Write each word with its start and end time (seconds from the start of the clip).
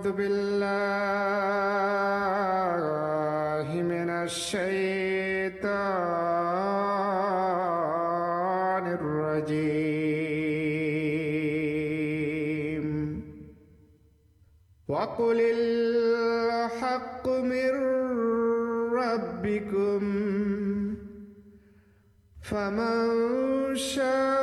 أعوذ 0.00 0.12
بالله 0.16 0.40
من 3.82 4.08
الشيطان 4.10 5.60
الرجيم. 9.00 10.00
وقل 14.88 15.38
الحق 15.40 17.28
من 17.28 17.72
ربكم 18.96 20.00
فمن 22.42 23.76
شاء 23.76 24.39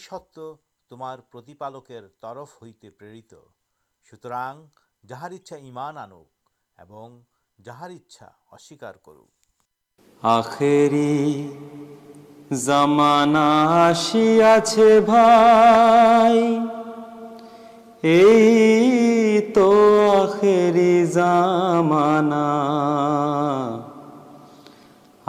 ست 0.00 0.38
تمارکر 0.90 2.08
ترف 2.20 2.62
ہوئی 2.62 2.72
پر 2.90 3.14
سوتر 4.06 4.32
جہار 5.08 5.32
آنک 5.98 7.64
جہار 7.64 7.90
کروڑی 9.04 9.38
تو 19.54 19.70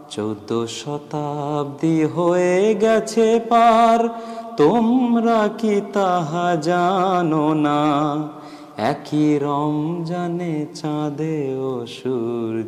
چود 0.09 0.66
شدی 0.66 2.06
گار 2.73 4.09
تم 4.57 5.19
چور 11.85 12.63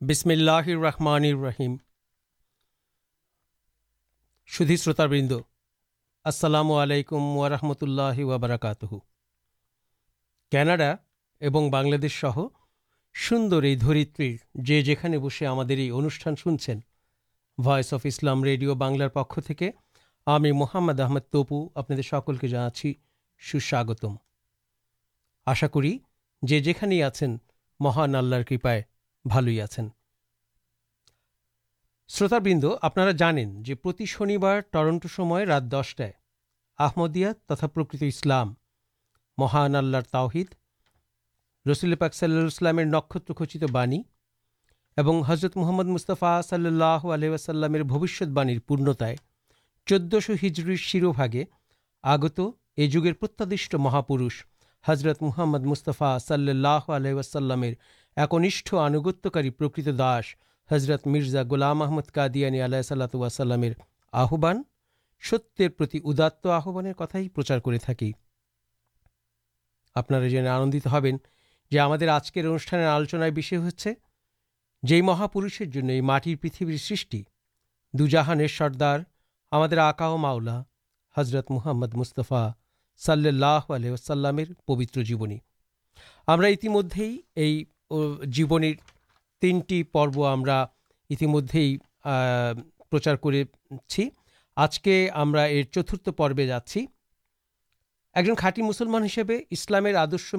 گرگل 0.00 0.78
رحمان 0.82 1.24
سدھار 4.76 5.08
بند 5.08 5.51
السلام 6.24 6.72
علیکم 6.72 7.22
و 7.22 7.48
رحمۃ 7.48 7.74
اللہ 7.82 8.24
وبرکاتہ۔ 8.24 8.86
کناڈا 10.52 10.90
اور 11.40 11.70
بنشہ 11.70 12.38
سندر 13.28 13.64
یہ 13.64 13.76
درتری 13.76 14.36
جی 14.54 14.82
جانے 14.82 15.18
بسے 15.18 15.46
ہم 15.46 15.58
انس 15.58 16.18
اف 17.92 18.00
اسلام 18.04 18.44
ریڈیو 18.44 18.74
بنار 18.74 19.08
پکے 19.08 19.70
ہمیں 20.26 20.52
محمد 20.52 21.00
احمد 21.00 21.20
تپو 21.20 21.68
آپ 21.74 21.92
سکل 22.04 22.36
کے 22.36 22.48
جانا 22.48 22.70
چھ 22.70 22.92
سواگتم 23.62 24.14
آشا 25.46 25.66
کر 25.66 25.82
شروت 32.10 32.32
بند 32.32 32.64
آپانل 32.64 33.22
رسل 41.66 41.94
پاک 41.94 42.14
سلسلام 42.14 42.80
نکت 42.80 43.32
خچی 43.38 43.58
بایو 43.72 45.20
ہضرت 45.28 45.56
محمد 45.56 45.86
مستفا 45.86 46.42
صلی 46.42 46.66
اللہ 46.66 47.06
علیہ 47.14 47.30
واسلام 47.30 47.72
بوشیہ 47.86 48.58
پونت 48.66 49.02
چود 49.86 50.14
ہر 50.14 50.74
شیراگے 50.76 51.44
آگت 52.02 52.40
یہ 52.76 52.86
جگہ 52.86 53.12
پرتاد 53.20 53.74
مہاپرش 53.74 54.44
ہضرت 54.88 55.22
محمد 55.22 55.64
مستفا 55.64 56.18
سلح 56.18 56.90
واسلام 57.14 57.62
ایک 57.62 58.34
آنگتکار 58.74 59.44
حضرت 60.72 61.06
مرزا 61.06 61.42
گولام 61.44 61.78
محمد 61.78 62.06
قادیانی 62.14 62.60
آترتی 62.60 63.18
آدھائی 67.00 67.28
پرچار 67.28 67.58
کر 72.34 72.78
آلوچن 72.86 73.22
جہا 74.82 75.26
پوشیر 75.26 75.66
پریتھویر 76.36 76.76
سرشن 76.76 77.22
دو 77.92 78.06
جاہان 78.06 78.48
سردار 78.48 79.00
ہمارے 79.52 79.76
آکاؤ 79.76 80.16
معولا 80.16 80.62
حضرت 81.16 81.50
محمد 81.50 81.94
مستفا 81.94 82.48
سلیہ 82.96 83.90
وسلام 83.90 84.38
پبتر 84.66 85.02
جیونی 85.02 85.38
ہمیں 86.28 86.66
اندے 86.66 87.62
جیبن 88.26 88.62
تینٹی 89.42 89.82
پرو 89.82 90.32
ہمارے 90.32 91.66
کر 92.92 93.24
چترت 95.72 96.08
پورے 96.16 96.46
جاچی 96.46 96.86
ایک 98.16 98.26
جن 98.26 98.34
خاٹی 98.38 98.62
مسلمان 98.62 99.04
حساب 99.04 99.32
اسلام 99.50 99.86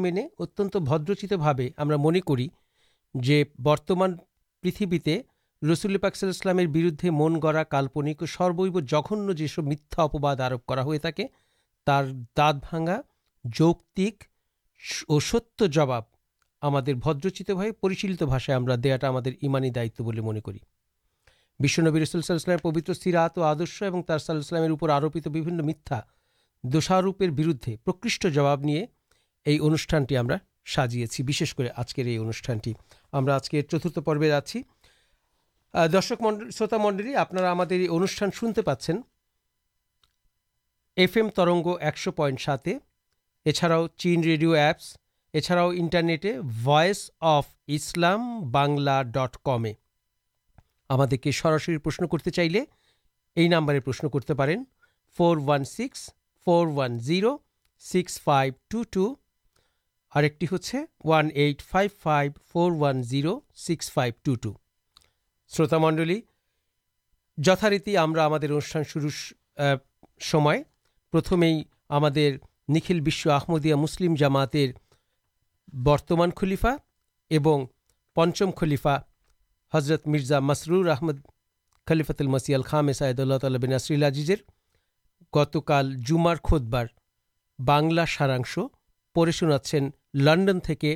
مینے 0.02 0.28
اترچی 0.40 1.36
بھا 1.36 1.52
ہم 1.78 2.02
من 2.02 2.20
کرمان 2.20 4.16
پتھویتے 4.64 5.22
رسول 5.62 5.98
پاکرسلام 5.98 6.58
بردے 6.74 7.12
من 7.12 7.40
گڑا 7.44 7.64
کالپنک 7.64 8.22
اور 8.22 8.28
سربیو 8.28 8.80
جھنیہ 8.80 9.34
جس 9.34 9.60
میتھا 9.60 10.04
اپباد 10.04 10.40
آرپا 10.40 10.82
ہوا 10.82 10.96
جوک 13.46 13.82
اور 15.08 15.22
ستیہ 15.22 15.68
جباب 15.68 16.13
ہمارچالت 16.64 18.24
بھاشا 18.24 18.58
دیا 18.76 18.98
ایمان 19.42 19.64
دائل 19.76 19.90
من 20.00 20.40
کربر 20.40 22.06
صلاحام 22.06 22.58
پبتر 22.58 22.94
سات 22.94 23.38
آدرش 23.38 23.82
اور 23.84 24.02
ترسل 24.02 24.90
آروپت 24.92 25.28
بھی 25.28 25.42
میتھا 25.42 26.02
دوشاروپر 26.64 27.30
بردے 27.30 27.76
پرکش 27.84 28.20
جبابانٹی 28.34 29.58
سازی 30.66 31.06
کو 31.54 31.64
آجکر 31.76 32.06
یہ 32.06 32.20
انوشانٹی 32.20 32.74
ہم 33.14 33.30
آج 33.30 33.50
کے 33.50 33.62
چترت 33.62 34.00
پر 34.06 34.28
جاچی 34.28 34.62
درشک 35.74 36.24
شروت 36.52 36.74
منڈل 36.74 37.16
آپشان 37.16 38.30
سنتے 38.40 38.62
پاس 38.62 38.90
ایف 40.98 41.18
ایم 41.18 41.30
ترنگ 41.30 41.68
ایکش 41.82 42.08
پائنٹ 42.16 42.42
ساتے 42.42 42.78
اچھا 43.46 43.78
چین 43.96 44.24
ریڈیو 44.24 44.52
ایپس 44.52 44.98
اچھا 45.34 45.62
انٹرنیٹ 45.62 46.26
ویس 46.66 47.12
اف 47.20 47.46
اسلام 47.68 48.52
کم 49.44 49.66
ہمری 50.90 51.78
پرشن 51.78 52.08
کرتے 52.08 52.32
چاہے 52.32 52.64
یہ 53.36 53.48
نمبر 53.48 53.80
پرشن 53.80 54.10
کرتے 54.10 54.34
کران 54.34 55.64
سکس 55.64 56.10
فور 56.46 56.68
وکس 56.68 58.22
فائیو 58.22 58.54
ٹو 58.68 58.84
ٹوکی 58.84 60.46
ہوان 61.06 61.30
five 61.72 61.90
five 62.04 62.32
four 62.52 62.72
one 62.72 63.40
six 63.56 63.92
five 63.92 64.14
two 64.24 64.36
two 64.36 64.54
شروت 65.52 65.74
منڈل 65.74 66.14
جتاریتی 67.38 67.98
انشان 67.98 68.84
شروع 68.84 70.54
پرتمے 71.14 71.62
ہمکھل 71.90 73.00
بشو 73.00 73.32
آمدیا 73.32 73.76
مسلم 73.76 74.16
جامات 74.16 74.56
برتمان 75.74 76.32
خلیفا 76.38 76.76
اور 77.32 77.66
پنچم 78.16 78.52
خلیفا 78.52 78.98
حضرت 79.74 80.08
مرزا 80.08 80.40
مسرور 80.40 80.88
احمد 80.88 81.20
خلیفاتل 81.88 82.28
مسیال 82.28 82.62
خام 82.62 82.92
سائید 82.92 83.20
اللہ 83.20 83.38
تعالی 83.38 83.58
بیناسرل 83.58 84.04
گتکال 85.34 85.94
جومار 86.08 86.36
کھودار 86.44 86.86
بنلا 87.60 88.06
سارا 88.18 88.38
پڑے 89.16 89.32
شنا 89.32 89.58
لنڈن 90.14 90.60
کے 90.80 90.96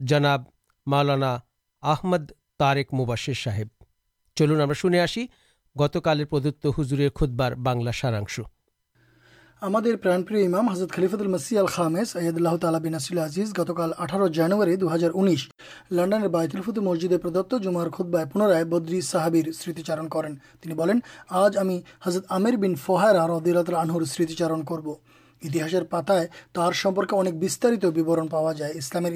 جناب 0.00 0.42
مولانا 0.86 1.38
آمد 1.82 2.30
طارک 2.58 2.94
مبشر 2.94 3.34
صاحب 3.34 3.84
چلن 4.36 4.60
ہمیں 4.60 5.26
آتکالدت 5.76 6.66
ہجورے 6.78 7.08
کھدبار 7.14 7.52
بنلا 7.52 7.92
سارا 7.92 8.20
پاتا 25.90 26.20
سمے 26.72 27.02
پا 28.30 28.52
جائے 28.52 28.72
اسلام 28.74 29.06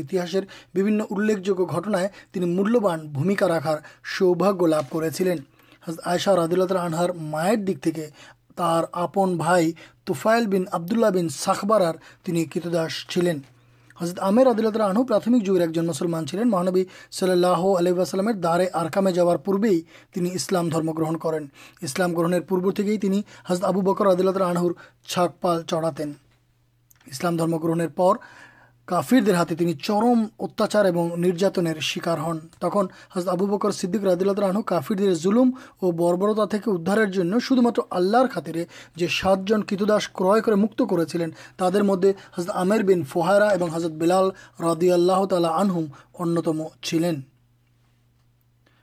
گٹنائیں 1.62 2.46
مولانا 2.46 3.48
راكھار 3.48 3.78
سوباگ 4.18 4.62
لشا 4.62 6.34
ردلت 6.36 6.70
اللہ 6.70 6.78
آنہار 6.78 7.10
مائر 7.10 7.56
دِن 7.56 8.00
ایک 8.58 9.78
مسلمان 15.78 16.26
چلین 16.26 16.50
مان 16.50 16.66
سل 17.10 17.30
الیم 17.30 18.30
دارے 18.30 18.66
آرکامے 18.72 19.12
جا 19.12 19.24
رہا 19.24 19.36
پورے 19.36 19.80
اسلام 20.16 20.90
گرن 20.90 21.18
کریں 21.18 21.40
اسلام 21.82 22.12
گرہن 22.12 22.40
پوری 22.40 23.20
حضرت 23.50 23.64
آب 23.64 23.74
بکر 23.74 24.06
آدیلہ 24.06 24.44
آنہ 24.44 24.58
چال 25.08 25.62
چڑھاتے 25.62 26.02
ہیں 26.02 26.12
اسلام 27.06 27.36
درم 27.36 27.56
گرنر 27.56 27.86
پر 27.86 28.14
کافر 28.88 29.30
ہاتے 29.34 29.54
چرم 29.74 30.24
اتیاچار 30.38 30.84
اور 30.86 31.16
نیاتنر 31.18 31.80
شکار 31.80 32.18
ہن 32.18 32.38
تخن 32.58 32.86
حضر 33.12 33.30
آبو 33.30 33.46
بکر 33.46 33.70
سد 33.70 33.94
ردی 33.96 34.24
اللہ 34.24 34.32
تعالو 34.32 34.62
کافر 34.62 35.12
ظلم 35.14 35.50
اور 35.78 35.92
بربرتا 35.92 36.56
ادھار 36.66 37.04
شد 37.40 37.58
مات 37.58 37.80
آللہ 37.90 38.16
خاترے 38.32 38.64
جو 38.96 39.06
سات 39.12 39.46
جن 39.48 39.62
کی 39.62 39.76
مکت 40.56 40.82
کر 40.90 41.04
چلین 41.04 41.30
تر 41.56 41.82
مدد 41.82 42.06
حضرت 42.38 42.54
عمر 42.54 42.82
بین 42.82 43.04
فہرا 43.04 43.48
اور 43.50 43.68
حضرت 43.72 43.92
بلال 43.98 44.30
ردی 44.60 44.92
اللہ 44.92 45.24
تعالہ 45.24 45.48
آنوم 45.54 45.86
انتم 46.18 46.62
چلین 46.82 47.20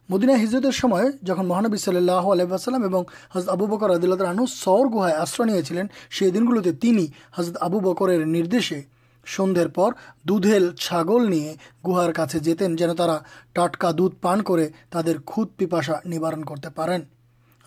مدینہ 0.09 0.31
حضرت 0.41 0.73
سما 0.75 1.01
جن 1.21 1.45
محانبی 1.45 1.77
صلی 1.79 1.97
اللہ 1.97 2.27
علیہ 2.31 2.45
وسلم 2.45 2.93
اور 2.95 3.03
حضر 3.35 3.51
آبو 3.51 3.65
بکر 3.67 3.89
رد 3.89 4.03
اللہ 4.03 4.15
ترن 4.15 4.45
سور 4.49 4.85
گہ 4.93 5.13
آشر 5.13 5.45
نہیں 5.45 5.61
چلیں 5.61 5.83
سی 6.11 6.29
دنگل 6.31 6.71
تین 6.81 7.05
حضرت 7.37 7.57
آبو 7.59 7.79
بکردے 7.85 8.23
سنر 9.27 9.67
پر 9.67 9.91
دودھ 10.23 10.47
چھاگل 10.79 11.29
نہیں 11.29 11.55
گہار 11.87 12.11
کا 12.11 12.25
جیتیں 12.33 12.67
جنہ 12.67 13.17
ٹاٹکا 13.53 13.91
دو 13.97 14.09
پان 14.21 14.43
کرا 14.43 15.01
نارن 16.05 16.43
کرتے 16.43 16.69
پین 16.75 17.01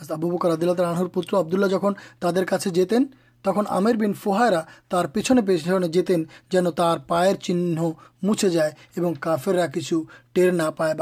ابو 0.01 0.31
بکرداللہ 0.31 0.73
تر 0.73 1.07
پوتر 1.07 1.37
آبدوللہ 1.37 1.67
جن 1.67 1.93
تراج 2.21 2.69
جتنے 2.75 2.99
تک 3.45 3.59
ہمر 3.71 3.95
بین 3.95 4.13
فہر 4.13 4.55
تر 4.89 5.07
پیچھنے 5.07 5.43
پیچھے 5.43 5.89
جیتیں 5.89 6.17
جن 6.51 6.71
تر 6.77 6.99
پائر 7.07 7.35
چیز 7.35 7.79
مچھے 8.23 8.49
جائے 8.49 9.13
کافرا 9.21 9.67
کچھ 9.67 9.93
ٹیر 10.33 10.53
نہ 10.53 10.71
پائے 10.77 10.95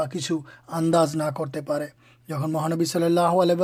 آنداز 0.69 1.15
نہ 1.15 1.29
کرتے 1.37 1.61
پے 1.61 1.85
جب 2.29 2.45
مہانبی 2.47 2.85
صلی 2.85 3.05
اللہ 3.05 3.35
علیہ 3.41 3.63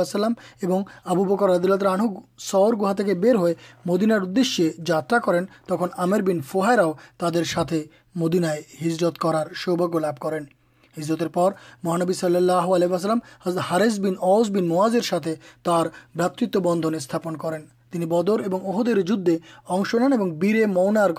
آبو 1.04 1.24
بکر 1.24 1.54
عدلت 1.54 1.82
رانو 1.82 2.06
شور 2.38 2.74
گوہا 2.74 2.92
کے 2.98 3.14
بر 3.14 3.34
ہوئے 3.34 3.54
مدینار 3.86 4.20
ادشی 4.20 4.68
جاترا 4.86 5.18
کریں 5.18 5.40
تخن 5.68 6.20
بین 6.24 6.40
فہراؤ 6.42 6.92
ترقی 7.18 7.82
مدینائ 8.14 8.58
ہجرت 8.82 9.18
کرار 9.18 9.46
سوباگ 9.64 9.96
لبھ 9.96 10.20
کر 10.20 11.28
پر 11.28 11.52
مہانبی 11.84 12.12
صلی 12.12 12.36
اللہ 12.36 12.72
علیہ 12.74 13.58
حارض 13.60 13.98
بین 14.00 14.14
اوز 14.20 14.50
بین 14.50 14.68
موازر 14.68 15.00
ساتھ 15.00 15.28
برات 15.64 16.44
بندن 16.56 16.94
استن 16.94 17.36
کریں 17.36 17.58
بدر 17.92 18.40
اور 18.42 18.60
اہدے 18.64 19.02
جدے 19.02 19.36
اشن 19.68 20.10
نینے 20.10 20.66
مونار 20.66 21.10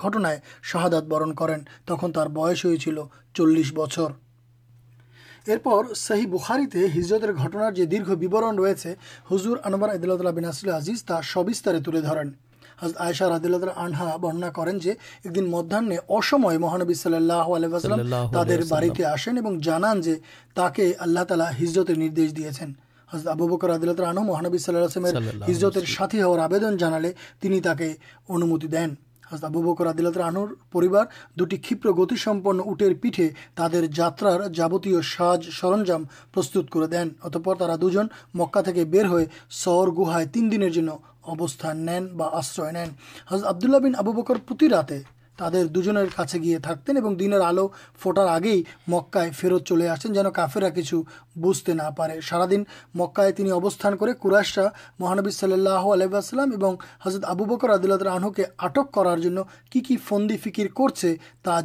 شاہادات 0.62 1.04
برن 1.04 1.34
کریں 1.34 1.56
تک 1.84 2.04
تر 2.14 2.28
بس 2.28 2.64
ہوئی 2.64 2.76
چلس 3.34 3.72
بچر 3.74 4.25
ارپر 5.46 5.92
صحیح 5.96 6.26
بخاری 6.26 6.64
سے 6.72 6.86
ہجرتار 6.94 7.84
دیر 7.84 8.02
بورن 8.26 8.58
رضر 8.58 9.56
انوارسلز 9.64 10.88
سبستارے 11.24 11.80
تلے 11.80 12.00
درن 12.00 12.30
حضرت 12.82 13.00
آشاردل 13.00 13.54
عنہا 13.76 14.16
برنا 14.16 14.48
کریں 14.50 14.72
جو 14.74 14.90
ایک 15.24 15.34
دن 15.34 15.50
مدیاح 15.50 16.34
محانبی 16.58 16.94
صلی 16.94 17.16
اللہ 17.16 17.54
علیہ 17.56 17.68
وسلم 17.68 18.14
ترتے 18.32 19.04
آسین 19.04 19.40
تعالیٰ 21.24 21.50
ہجرتیں 21.62 21.94
ندیش 21.96 22.36
دیا 22.36 22.50
حضد 23.10 23.26
ابو 23.28 23.46
بکر 23.46 23.74
عدلۃ 23.74 24.00
محانبی 24.16 24.58
صلی 24.58 24.76
اللہ 24.76 25.48
حضرت 25.48 25.78
ساتھی 25.88 26.22
ہزار 26.22 26.38
آدمی 26.38 26.76
جالے 26.76 27.12
تک 27.40 27.82
اندر 28.28 28.66
دین 28.66 28.94
حضد 29.30 29.44
آبو 29.44 29.62
بکر 29.62 29.86
آدل 29.86 30.06
رنور 30.06 30.48
دویپر 31.36 31.90
گتمپن 31.92 32.60
اٹیر 32.66 32.94
پیٹے 33.00 33.28
تر 33.54 33.86
جاتی 33.86 34.94
ساز 35.16 35.48
سرجام 35.60 36.04
پرستت 36.34 36.70
کر 36.72 36.86
دین 36.86 37.08
اتپر 37.22 37.54
ترا 37.54 37.76
دو 37.80 37.90
جن 37.90 38.06
مکا 38.34 38.60
بر 38.90 39.06
ہوئے 39.06 39.26
سر 39.50 39.90
گہرائے 39.98 40.26
تین 40.32 40.50
دن 40.52 40.88
ابسان 41.24 41.76
نینش 41.86 42.58
نین 42.72 42.88
حضد 43.28 43.44
آبد 43.44 43.64
اللہ 43.64 43.78
بن 43.78 43.94
آبو 43.98 44.12
بکرت 44.12 44.62
راجے 44.62 45.02
تر 45.38 45.64
دوین 45.66 47.34
آلو 47.34 47.66
فٹارگی 47.98 48.62
مکائے 48.88 49.30
چلے 49.60 49.88
آسین 49.88 50.12
جن 50.12 50.30
کافیرا 50.30 50.68
کچھ 50.68 50.94
بجتے 51.36 51.72
نہ 51.72 52.62
مکائے 52.94 53.50
ابستان 53.52 53.96
کرشاہ 53.96 54.68
مہانبی 55.00 55.30
صلی 55.30 55.52
اللہ 55.52 55.68
اللہ 55.68 55.92
علیہ 55.94 56.70
حضرت 57.02 57.24
آبو 57.24 57.44
بکر 57.44 57.74
عدل 57.74 57.92
رنہ 58.02 58.28
کے 58.28 58.44
آٹک 58.58 58.92
کرار 58.92 59.18
کی 59.72 59.96
فندی 60.08 60.36
فکر 60.36 60.66
کرتے 60.76 61.14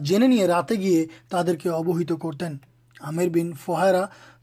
جنے 0.01 0.27
نہیں 0.27 0.47
راجے 0.47 0.75
گی 0.75 1.05
ترکی 1.29 1.69
ابہیت 1.69 2.11
کرتین 2.21 3.51
فہر 3.65 3.95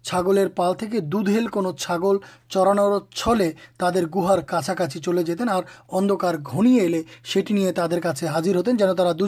چھلر 0.08 0.48
پال 0.56 0.74
تک 0.74 0.94
دوھل 1.12 1.46
کواگل 1.46 2.16
چڑان 2.48 2.78
چلے 3.14 3.50
تر 3.78 4.06
گہار 4.14 4.38
کا 4.48 4.60
چلے 4.88 5.22
جاتے 5.22 5.42
ہیں 5.42 5.60
اوردکار 5.88 6.34
گنیا 6.54 6.82
الی 6.82 7.02
سیٹی 7.32 7.70
تر 7.72 8.08
حرن 8.28 8.76
جانا 8.76 9.12
دو 9.18 9.26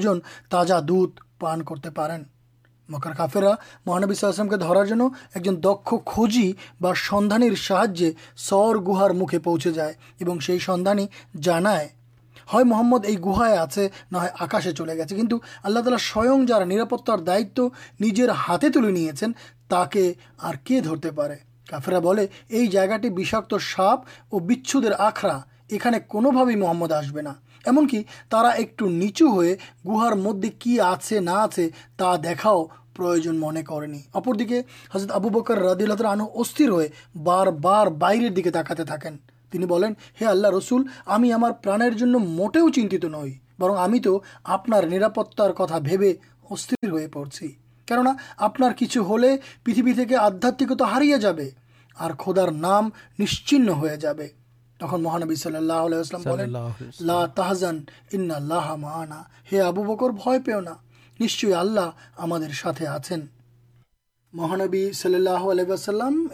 تازہ 0.51 0.81
دودھ 0.89 1.21
پان 1.41 1.63
کرتے 1.65 1.91
پین 1.91 2.23
مکر 2.89 3.13
کافیرا 3.13 3.51
مہانبی 3.87 4.15
السلام 4.15 4.49
کے 4.49 4.57
درارن 4.57 5.01
ایک 5.35 5.47
دک 5.65 5.95
خوجی 6.07 6.53
بندانر 6.81 7.55
ساجے 7.59 8.11
سر 8.39 8.79
گہار 8.89 9.11
مکھے 9.11 9.39
پوچھ 9.39 9.69
جائے 9.69 10.59
سندانی 10.61 11.07
محمد 12.65 13.05
یہ 13.09 13.19
گہی 13.19 13.57
آکاشے 14.15 14.73
چل 14.73 14.91
گئے 14.91 15.05
کنٹو 15.11 15.39
اللہ 15.63 15.79
تعالی 15.79 15.97
سوئپتار 16.03 17.19
دائت 17.19 17.61
نجر 18.01 18.31
ہاتھے 18.39 18.69
تلے 18.69 18.91
نہیں 18.91 19.33
کتے 19.71 21.11
کافرا 21.69 21.99
بول 21.99 22.19
جائے 22.73 22.89
گا 22.89 22.97
سپ 23.61 24.01
اور 24.31 24.41
بچے 24.41 24.95
آخرا 24.99 25.39
یہ 25.71 26.57
محمد 26.57 26.93
آسبین 26.93 27.27
ایمنک 27.67 27.95
ایکچو 28.33 29.41
گار 29.87 30.13
مدد 30.17 30.47
کی 30.59 30.79
آوج 33.01 33.29
من 33.29 33.63
کرنی 33.65 34.01
اپردی 34.13 34.59
حضرت 34.95 35.11
ابو 35.15 35.29
بکر 35.29 35.59
ردیل 35.59 35.91
ہو 36.61 36.81
بار 37.23 37.47
بار 37.61 37.87
باہر 37.87 38.29
دیکھے 38.29 38.51
تکا 38.51 38.75
تھا 38.75 38.97
ہے 40.21 40.27
آللہ 40.27 40.49
رسول 40.57 40.83
ہمیں 41.07 41.33
ہمارے 41.33 41.91
جو 41.91 42.19
موٹے 42.19 42.59
چنتی 42.75 43.09
نئی 43.09 43.33
برم 43.59 43.77
ہم 43.77 43.95
آپتار 44.45 45.51
کتا 45.51 45.79
بھی 45.79 46.13
پڑھی 47.13 47.49
آپ 48.37 48.61
پی 49.65 50.17
آدمیتا 50.17 50.85
ہارے 50.85 51.17
جدار 51.17 52.49
نام 52.49 52.89
نشچی 53.19 53.69
ہو 53.69 53.87
جائے 54.01 54.29
تخن 54.79 55.03
مہانبی 55.03 55.35
صلی 55.35 55.57
اللہ 55.57 55.73
علیہ 55.73 55.99
اللہ 61.57 62.87
آ 62.87 62.97
مہانبی 64.35 64.91
صلی 64.93 65.15
اللہ 65.15 65.45
علیہ 65.51 65.65
واسلام 65.69 66.27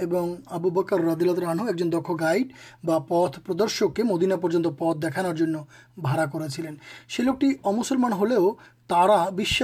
آبو 0.46 0.70
بکر 0.70 1.00
ردیلت 1.00 1.38
رنو 1.38 1.64
ایک 1.64 1.80
دخ 1.92 2.10
گائڈ 2.20 2.52
پر 2.82 4.02
مدینہ 4.04 4.34
پیکانا 4.78 5.32
کر 5.32 6.74
لوکٹی 7.18 7.52
امسلمان 7.64 8.12
ہوا 8.12 9.28
بس 9.30 9.62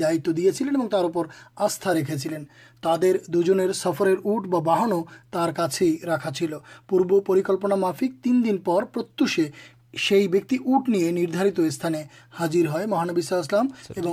دائت 0.00 0.28
دیا 0.36 0.52
چلے 0.52 1.08
پر 1.08 1.26
آستا 1.56 1.94
رکھے 1.94 2.18
چلین 2.18 2.44
تر 2.82 3.16
دو 3.28 3.42
سفر 3.74 4.08
اٹھ 4.24 4.48
باہنوں 4.48 5.02
ترچ 5.30 5.82
رکھا 6.04 6.30
چل 6.30 6.54
پور 6.88 7.20
پرکلپنا 7.20 7.74
معفک 7.74 8.22
تین 8.24 8.42
دن 8.44 8.58
پرت 8.58 9.22
سی 9.98 10.26
بیک 10.28 10.52
نہیں 10.88 11.12
ندھارت 11.12 11.60
استعمال 11.60 12.02
حاضر 12.40 12.68
ہے 12.74 12.84
مہانبی 12.86 13.22
صلاحم 13.22 13.68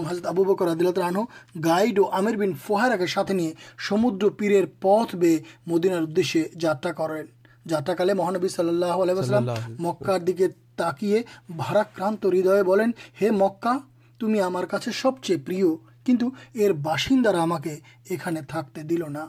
حضرت 0.07 0.25
ابو 0.25 0.43
بکر 0.43 0.71
عدل 0.71 0.87
رنو 0.97 1.23
گائڈ 1.65 1.99
اور 1.99 2.35
فہیرا 2.67 2.95
کے 2.95 3.07
ساتھ 3.07 3.31
نہیں 3.31 3.51
سمدر 3.89 4.29
پیرر 4.29 4.65
پت 4.79 5.15
بے 5.15 5.37
مدینار 5.67 6.01
ادے 6.01 6.43
جاترا 6.59 6.91
کریں 6.91 7.23
جاتراکلے 7.65 8.13
مہانبی 8.13 8.47
صلی 8.47 8.69
اللہ 8.69 9.01
علیہ 9.03 9.13
وسلم 9.13 9.49
مکار 9.79 10.19
دیکھے 10.19 10.47
تاکیے 10.75 11.21
باراکرانت 11.57 12.25
ہدو 12.25 12.73
ہی 13.21 13.29
مکا 13.29 13.77
تم 14.19 14.35
سب 14.93 15.21
چیز 15.21 15.39
پر 16.05 16.71
باشندے 16.81 18.41
تھتے 18.47 18.83
دل 18.83 19.03
نہ 19.09 19.25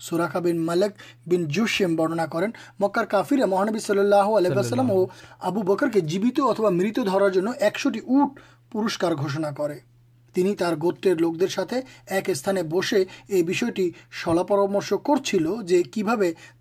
سوراخا 0.00 0.38
بین 0.38 0.60
مالک 0.60 0.90
بن 1.26 1.48
جسم 1.48 1.96
برننا 1.96 2.26
کر 2.26 2.44
مکار 2.80 3.04
کافیرا 3.04 3.46
محنبی 3.46 3.78
صلی 3.78 3.98
اللہ 3.98 4.32
علیہ 4.38 4.56
واسلام 4.56 4.90
آبو 5.40 5.62
بکر 5.62 5.88
کے 5.88 6.00
جیوت 6.00 6.40
اتوا 6.42 6.70
مت 6.70 6.98
درار 7.06 7.36
ایک 7.60 7.86
اٹ 7.86 8.40
پورسکار 8.72 9.12
گوشنا 9.12 9.50
کر 9.50 9.70
تین 10.36 10.54
گوتر 10.82 11.20
لوک 11.20 11.40
دردے 11.40 11.80
ایک 12.06 12.30
استھانے 12.30 12.62
بسے 12.62 13.04
یہ 13.28 13.42
بھی 13.42 13.54
کرتی 13.54 13.90
جو 15.66 15.82
کہ 15.84 16.02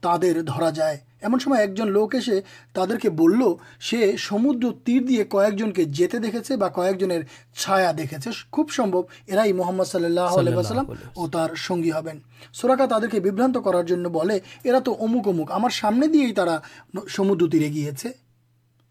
تر 0.01 0.41
درا 0.41 0.69
جائے 0.69 0.97
ایمن 1.21 1.53
ایک 1.57 1.73
جن 1.77 1.91
لوک 1.91 2.15
ایسے 2.15 2.39
تعدے 2.73 3.09
بول 3.09 3.37
لے 3.39 4.17
سمد 4.17 4.65
تیر 4.83 5.01
دے 5.01 5.23
کن 5.23 5.71
کے 5.71 5.83
جیتے 5.83 6.17
دیکھے 6.17 6.55
بک 6.55 6.79
جن 6.99 7.09
کے 7.09 7.19
چھایا 7.55 7.91
دیکھے 7.97 8.31
خوب 8.51 8.71
سمبو 8.71 9.01
ارائی 9.27 9.53
محمد 9.53 9.83
صلی 9.83 10.05
اللہ 10.05 10.37
علیہ 10.39 10.55
واسلام 10.55 10.91
اور 11.15 11.29
تر 11.29 11.55
سنگی 11.67 11.91
ہبین 11.91 12.19
سوراکا 12.53 12.85
تعداد 12.85 13.11
کے 13.11 13.19
بھی 13.19 13.31
کرنے 13.65 14.37
ارا 14.65 14.79
تو 14.79 14.95
اموکمک 14.99 15.51
ہمار 15.55 15.69
سامنے 15.69 16.07
دے 16.07 16.25
ہی 16.25 16.33
سمدھ 17.09 17.43
تیرے 17.51 17.69
گیے 17.69 17.91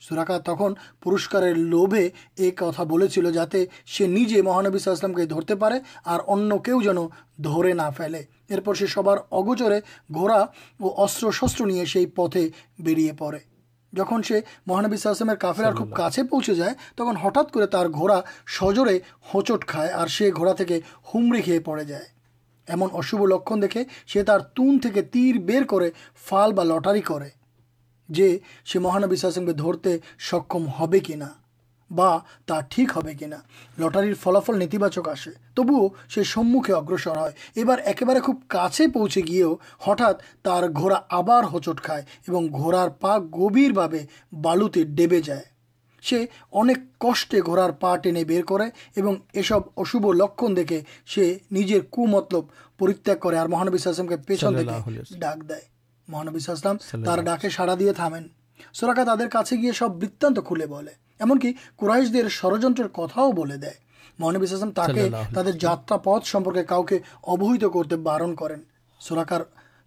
সুরাকা 0.03 0.35
তখন 0.39 0.71
পুরস্কারের 1.01 1.55
লোভে 1.69 2.05
এই 2.37 2.53
কথা 2.57 2.83
বলেছিল 2.85 3.25
যাতে 3.31 3.59
সে 3.87 4.03
নিজে 4.07 4.37
মহানবী 4.41 4.77
সাল্লামকে 4.79 5.23
ধরতে 5.25 5.55
পারে 5.55 5.77
আর 6.05 6.19
অন্য 6.25 6.51
কেউ 6.57 6.77
যেন 6.81 6.99
ধরে 7.41 7.71
না 7.73 7.87
ফেলে 7.91 8.21
এরপর 8.49 8.73
সে 8.75 8.87
সবার 8.87 9.17
অগোচরে 9.31 9.79
ঘোড়া 10.11 10.41
ও 10.79 10.87
অস্ত্র 10.97 11.25
শস্ত্র 11.31 11.61
নিয়ে 11.65 11.85
সেই 11.85 12.07
পথে 12.15 12.43
বেরিয়ে 12.79 13.13
পড়ে 13.13 13.41
যখন 13.93 14.19
সে 14.21 14.37
মহানবী 14.67 14.95
সাল্লামের 14.97 15.41
কাফেলার 15.41 15.77
খুব 15.77 15.89
কাছে 15.91 16.21
পৌঁছে 16.23 16.53
যায় 16.55 16.75
তখন 16.97 17.15
হঠাৎ 17.15 17.47
করে 17.51 17.67
তার 17.67 17.87
ঘোড়া 17.89 18.19
সজোরে 18.47 18.95
হোঁচট 19.29 19.61
খায় 19.67 19.91
আর 19.91 20.07
সে 20.07 20.25
ঘোড়া 20.31 20.53
থেকে 20.53 20.75
হুমড়ি 21.07 21.41
খেয়ে 21.41 21.65
পড়ে 21.65 21.85
যায় 21.85 22.07
এমন 22.67 22.87
অশুভ 22.93 23.19
লক্ষণ 23.23 23.57
দেখে 23.59 23.81
সে 24.07 24.19
তার 24.23 24.41
তুন 24.55 24.71
থেকে 24.79 24.99
তীর 25.13 25.35
বের 25.39 25.63
করে 25.65 25.87
ফাল 26.23 26.49
বা 26.53 26.63
লটারি 26.63 27.03
করে 27.03 27.29
جی 28.08 28.38
مہانویشاشم 28.74 29.46
کے 29.46 29.52
درتے 29.52 29.96
سکم 30.30 30.66
ہونا 30.80 31.28
ٹھیک 32.70 32.90
ہے 33.06 33.14
کہ 33.14 33.26
نا 33.26 33.36
لٹار 33.78 34.04
فلافل 34.20 34.58
نیتی 34.58 34.76
آسے 35.06 35.30
تبو 35.54 35.88
سمکھے 36.14 36.72
اگرسر 36.74 37.16
ہے 37.16 37.30
یہ 37.56 37.64
بار 37.64 37.78
ایوب 37.78 38.36
کا 38.48 38.66
پوچھے 38.94 39.20
گیا 39.20 39.46
ہٹا 39.88 40.10
تر 40.42 40.68
گھڑا 40.70 41.00
آر 41.10 41.44
ہچٹ 41.54 41.80
کئے 41.80 42.32
گھڑار 42.32 42.88
پا 42.88 43.18
گھیر 43.18 43.72
بھا 43.72 43.86
بالوتے 44.42 44.84
ڈبے 44.84 45.20
جائے 45.20 45.42
اب 46.52 46.66
کشار 47.00 47.70
پا 47.70 47.96
ٹین 47.96 48.22
بر 48.28 48.42
کر 48.42 49.42
سب 49.42 49.60
اشو 49.76 50.12
لکن 50.12 50.56
دیکھے 50.56 50.80
سے 51.14 51.32
نجر 51.52 51.80
کلب 51.92 52.44
پرتیاگ 52.78 53.16
کر 53.16 53.46
مہانویش 53.46 53.86
آسم 53.86 54.06
کے 54.06 54.16
پیچھا 54.16 54.50
ڈاک 55.10 55.48
دے 55.48 55.73
مہانبیسلام 56.08 56.76
ڈاکے 57.24 57.48
ساڑا 57.50 57.74
دیا 57.74 57.92
تھامیں 57.92 58.20
سوراکا 58.74 59.14
تر 59.14 59.28
گئے 59.52 59.72
سب 59.72 60.02
وتان 60.02 60.34
کھلے 60.46 60.64
ایمن 61.20 61.38
کورائش 61.76 62.08
کتاب 62.08 63.36
ہے 63.36 63.78
مہانب 64.18 64.42
اسلام 64.42 64.70
کرتے 67.70 67.96
بارن 68.02 68.34
کر 68.34 68.52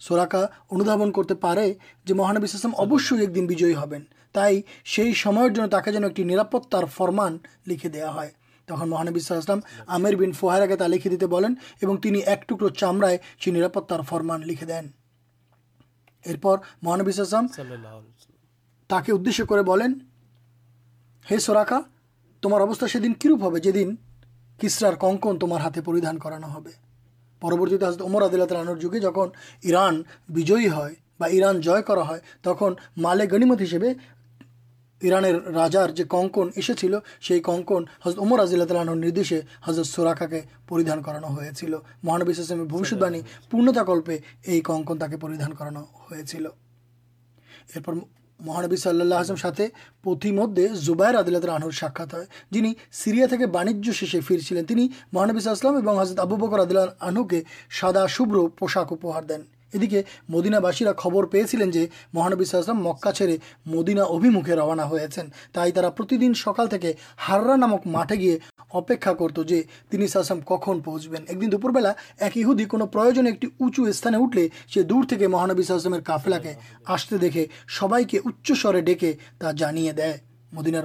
سوراکا 0.02 0.46
اندابن 0.72 1.12
کرتے 1.12 1.34
پے 1.36 2.14
مہانبیشلام 2.14 2.76
اوشی 2.76 3.20
ایک 3.20 3.36
دن 3.36 3.46
بجے 3.46 3.74
ہوں 3.76 4.04
تھی 4.36 5.12
تک 5.68 5.90
جان 5.90 6.04
ایک 6.04 6.20
نرپتار 6.22 6.84
فرمان 6.94 7.38
لکھے 7.68 7.90
دیا 7.90 8.14
ہے 8.16 8.30
تمہیں 8.68 8.86
مہانبیشلام 8.86 9.60
عمر 9.88 10.16
بین 10.16 10.32
فہرا 10.32 10.66
کے 10.66 10.76
تعلق 10.76 10.96
لکھے 10.96 11.10
دیتے 11.10 11.26
بولیں 11.26 11.50
اور 11.84 11.98
تین 11.98 12.16
ایک 12.26 12.48
ٹوکرو 12.50 12.70
چامرائے 12.72 13.18
فرمان 14.02 14.48
لکھے 14.48 14.66
دین 14.68 14.88
کسرار 24.62 24.94
کنکن 24.94 25.40
تمہارے 25.40 25.82
پردیلہ 25.82 26.14
جہاں 31.62 31.78
جا 31.80 31.80
تک 32.42 32.64
مالے 32.98 33.26
گنیمت 33.32 33.62
ہندوستان 33.62 33.94
ارانج 35.02 36.02
کنکن 36.10 36.50
ایسے 36.56 36.74
چلے 36.74 37.40
کنکن 37.40 37.84
حضر 38.06 38.20
امر 38.20 38.40
اضی 38.40 38.54
اللہ 38.56 38.66
تعالی 38.66 38.92
آنہ 38.92 39.20
نشے 39.20 39.40
حضرت 39.64 39.86
سوراکا 39.86 40.26
کے 40.26 40.42
پریدان 40.68 41.02
کرانا 41.04 41.28
ہوبی 41.28 41.48
السلام 42.28 42.68
بوشد 42.68 42.98
باعث 42.98 43.50
پونتتا 43.50 43.84
کلپے 43.84 44.18
یہ 44.48 44.62
کنکنتا 44.62 45.06
پریدان 45.22 45.54
کرانا 45.54 45.84
ارپر 47.76 47.94
مہانبی 48.40 48.76
صلاح 48.76 49.18
اللہ 49.18 49.62
پتھر 50.04 50.32
مدد 50.32 50.76
زبائر 50.76 51.20
عدلۃ 51.20 51.36
اللہ 51.36 51.52
عہر 51.52 51.72
ساک 51.72 52.16
جن 52.52 52.66
سیریا 52.92 53.26
شیشے 53.92 54.20
فردینسلام 54.20 55.88
اور 55.88 56.02
حضرت 56.02 56.20
آبو 56.20 56.36
بکر 56.36 56.62
عدل 56.62 56.78
آنہ 57.00 57.20
کے 57.20 57.42
سادا 57.82 58.06
شوبر 58.08 58.48
پوشاک 58.58 58.94
اپہار 58.94 59.24
دین 59.24 59.42
ادیے 59.74 60.02
مدینا 60.30 60.60
بسا 60.60 60.92
خبر 60.98 61.26
پیے 61.26 61.86
مہانبی 62.14 62.46
سا 62.46 62.58
آسرم 62.58 62.82
مکا 62.84 63.12
چھڑے 63.12 63.38
مدینا 63.66 64.04
ابھیمکھے 64.06 64.56
روانہ 64.56 64.82
ہوائی 64.82 65.72
ترا 65.72 65.90
پر 65.90 66.34
سکال 66.36 66.78
کے 66.78 66.94
ہارا 67.30 67.56
نامکٹے 67.56 68.16
گی 68.16 68.38
اپیکا 68.74 69.14
کرت 69.14 69.40
جو 69.46 70.06
آسم 70.16 70.40
کخ 70.42 70.70
پہچبین 70.86 71.24
ایک 71.28 71.42
دن 71.42 71.52
دوپور 71.52 71.72
بیلے 71.72 71.90
ایک 72.20 72.38
ایہدی 72.38 72.66
کوچو 72.66 73.84
استعمال 73.86 74.22
اٹھے 74.22 74.48
سے 74.74 74.84
دور 74.84 75.04
کے 75.10 75.28
مہانبی 75.28 75.64
سمفلا 75.64 76.38
کے 76.38 76.54
آستے 76.86 77.18
دیکھے 77.18 77.46
سب 77.80 77.96
کے 78.10 78.20
اچھے 78.26 78.82
ڈے 78.82 78.96
مدینار 80.52 80.84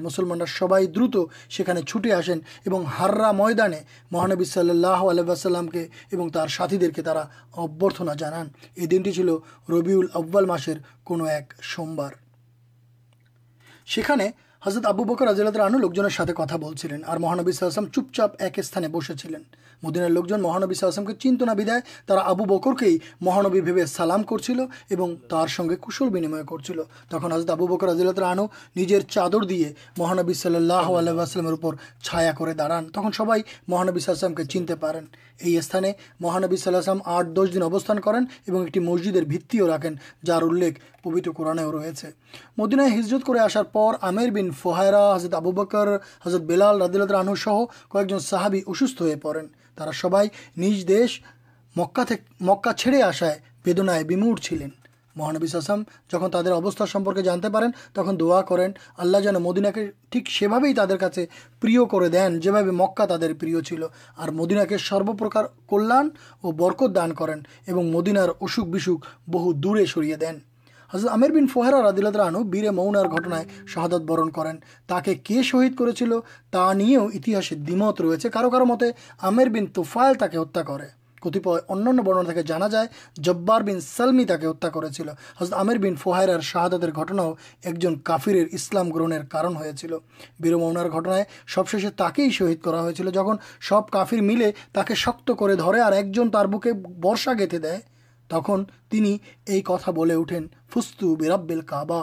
چھٹے 1.82 2.12
آسینا 2.12 3.32
میدانے 3.32 3.80
مہانبی 4.10 4.44
صلی 4.44 4.70
اللہ 4.70 5.04
علیہ 5.10 5.22
کے 5.68 5.86
ساتھ 6.48 6.74
دیکھا 6.74 7.24
ابنا 7.52 8.14
جانا 8.14 8.42
یہ 8.76 8.86
دنٹی 8.86 9.12
چل 9.12 9.28
ربی 9.68 9.94
ابوال 10.14 10.44
مسرار 10.44 10.78
حضرت 14.62 14.86
آبو 14.86 15.04
بکرض 15.04 15.40
رنو 15.40 15.78
لوکر 15.78 16.08
ساتھ 16.08 16.30
کتا 16.30 16.56
بچے 16.56 16.88
اور 17.06 17.18
مہانب 17.18 17.48
اسلو 17.48 17.86
چپچاپ 17.86 18.34
ایک 18.38 18.58
سانے 18.64 18.88
بس 18.88 19.10
چین 19.18 19.42
مدینہ 19.82 20.06
لوک 20.06 20.32
مہانبی 20.32 20.74
کے 21.06 21.14
چنتنا 21.14 21.52
بھیدائ 21.52 21.78
تا 22.06 22.18
آبو 22.30 22.44
بکر 22.44 22.74
کے 22.80 22.86
ہی 22.86 22.98
مہانبی 23.20 23.86
سلام 23.86 24.22
کرتی 24.22 24.52
اور 24.52 25.08
تر 25.30 25.46
سنگے 25.46 25.76
کُشل 25.80 26.08
بنیم 26.08 26.36
کرتی 26.48 26.72
تک 27.08 27.24
حضرت 27.24 27.50
آبو 27.50 27.66
بکرض 27.66 28.00
رنو 28.00 28.46
نجر 28.76 29.00
چادر 29.08 29.44
دے 29.44 29.62
مہانبی 29.98 30.34
صلی 30.34 30.56
اللہ 30.56 30.92
علیہ 30.98 31.70
چھایا 32.02 32.32
داڑان 32.58 32.88
تک 32.90 33.14
سبھی 33.14 33.42
مہانبیسام 33.68 34.34
کے 34.34 34.44
چنتے 34.44 34.74
پین 34.74 35.04
استعمال 35.40 35.92
مہانبیم 36.20 36.98
آٹھ 37.04 37.28
دس 37.28 37.54
دن 37.54 37.62
اوستان 37.62 38.00
کریں 38.00 38.20
اور 38.50 38.78
مسجد 38.78 39.16
ہے 39.16 39.20
بتتیوں 39.20 39.68
رکھیں 39.68 39.90
جار 40.26 40.42
الے 40.42 40.70
پبت 41.02 41.28
قورنہ 41.36 41.60
رہے 41.60 41.88
ہیں 41.88 42.10
مدینہ 42.58 42.82
ہجرت 42.94 43.26
کرم 43.26 44.16
بین 44.34 44.50
فہرا 44.52 45.04
حضرت 45.14 45.34
آبر 45.34 45.96
حضرت 46.26 46.42
بلال 46.42 46.82
ردیل 46.82 47.02
رانو 47.02 47.34
سہ 47.34 47.64
کون 47.88 48.18
صحابی 48.18 48.60
اصوت 48.66 49.00
ہو 49.00 49.08
پڑن 49.22 49.46
سب 49.92 50.16
دس 50.88 51.18
مکا 51.76 52.02
مکا 52.40 52.72
چڑے 52.72 53.02
آسائے 53.02 53.38
ویدن 53.66 53.90
بمور 54.06 54.36
چلین 54.36 54.70
مہانبی 55.16 55.46
سسم 55.46 55.82
جہاں 56.10 56.28
تر 56.28 56.50
اوستار 56.50 56.86
سمپرکے 56.86 57.22
جانتے 57.22 57.48
تک 57.92 58.08
دعا 58.20 58.40
کریں 58.42 58.68
آللہ 58.98 59.18
جان 59.18 59.34
مدینا 59.34 59.70
کے 59.70 59.86
ٹھیک 60.10 60.28
سیب 60.30 60.54
جو 62.42 62.52
مکا 62.72 63.06
تر 63.06 63.32
چل 63.64 63.82
اور 63.82 64.28
مدینا 64.28 64.64
کے 64.64 64.78
سروپرکار 64.78 65.44
کلیان 65.68 66.08
اور 66.40 66.52
برکت 66.52 66.94
دان 66.94 67.14
کریں 67.14 67.34
اور 67.34 67.84
مدینار 67.84 68.28
اصوک 68.40 68.68
بھی 68.68 68.80
سوکھ 68.80 69.06
بہو 69.30 69.52
دورے 69.54 69.84
سر 69.86 70.14
دین 70.20 70.38
حضرت 70.92 71.10
عمر 71.12 71.30
بین 71.30 71.46
فہیراردلت 71.46 72.16
رانو 72.16 72.42
بیرے 72.44 72.70
مؤنار 72.70 73.04
شہادت 73.66 74.02
برن 74.08 74.30
کریں 74.30 74.52
کہ 75.24 75.42
شہد 75.42 75.76
کرتی 75.78 76.04
تاؤس 76.50 77.50
دِنت 77.68 78.00
ریچے 78.00 78.28
کارو 78.28 78.50
کرو 78.50 78.64
متے 78.64 78.90
ہمیر 79.22 79.48
بین 79.48 79.66
توفائے 79.66 80.14
تاکہ 80.14 80.36
ہتھا 80.36 80.62
کر 80.62 80.84
کتیپ 81.22 81.48
ان 81.68 82.32
کے 82.34 82.42
جانا 82.42 82.68
جائے 82.68 82.86
جببار 83.16 83.60
بین 83.60 83.80
سلم 83.80 84.20
ہتا 84.20 84.68
کر 84.68 84.88
چضرت 84.88 85.52
عمر 85.52 85.76
بین 85.76 85.94
فہرار 85.96 86.40
شہادت 86.40 86.84
ایک 87.62 87.78
جن 87.78 87.98
کافر 88.00 88.36
اسلام 88.50 88.90
گرہن 88.90 89.24
کارن 89.26 89.56
ہوتی 89.56 89.88
بیرے 90.40 90.56
مؤنار 90.56 91.22
سبشی 91.54 91.88
تک 91.96 92.20
شہید 92.32 92.60
کرو 92.62 93.80
کافیر 93.92 94.20
ملے 94.20 94.50
تک 94.72 94.92
شکر 94.94 95.54
درے 95.54 95.80
اور 95.80 95.92
ایک 95.92 96.14
جن 96.14 96.30
تر 96.30 96.46
بوکے 96.46 96.72
بسا 97.00 97.32
گے 97.38 97.46
تک 98.32 98.50
تین 98.90 99.04
یہ 99.04 99.60
کتا 99.62 99.90
بولے 99.90 100.14
اٹھین 100.14 100.46
فست 100.74 101.04
بیرابل 101.18 101.60
کبا 101.66 102.02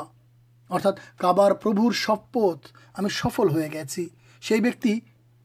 ارت 0.69 0.99
کاباربر 1.17 1.91
سپت 1.97 2.67
ہمیں 2.97 3.09
سفل 3.13 3.49
ہو 3.49 3.59
گیا 3.71 3.83
سی 3.89 4.07
یہ 4.41 4.99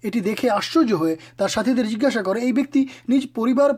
اٹی 0.04 0.20
دیکھے 0.20 0.48
آشچر 0.50 0.92
ہوئے 0.92 1.14
ساتھ 1.48 1.68
جیجا 1.68 2.22
کر 2.22 2.36
یہ 2.36 2.52
ویک 2.56 2.76
پیبار 3.34 3.70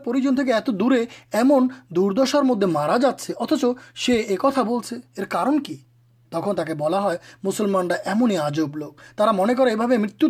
ات 0.53 0.67
دورے 0.79 1.03
ایمنشار 1.33 2.41
مدد 2.41 2.63
مارا 2.63 2.97
جاچے 2.97 3.33
اتچ 3.39 3.65
سی 4.05 4.13
ایک 4.13 4.45
تھا 4.53 4.61
بولے 4.61 4.95
یہ 5.17 5.25
کارن 5.25 5.61
کی 5.63 5.75
تک 6.31 6.49
تک 6.55 6.71
بلا 6.77 7.07
مسلمانا 7.43 7.95
ایمن 8.05 8.37
آجب 8.37 8.75
لوک 8.77 9.01
تا 9.15 9.31
من 9.31 9.55
کر 9.55 9.75
مرت 9.75 10.25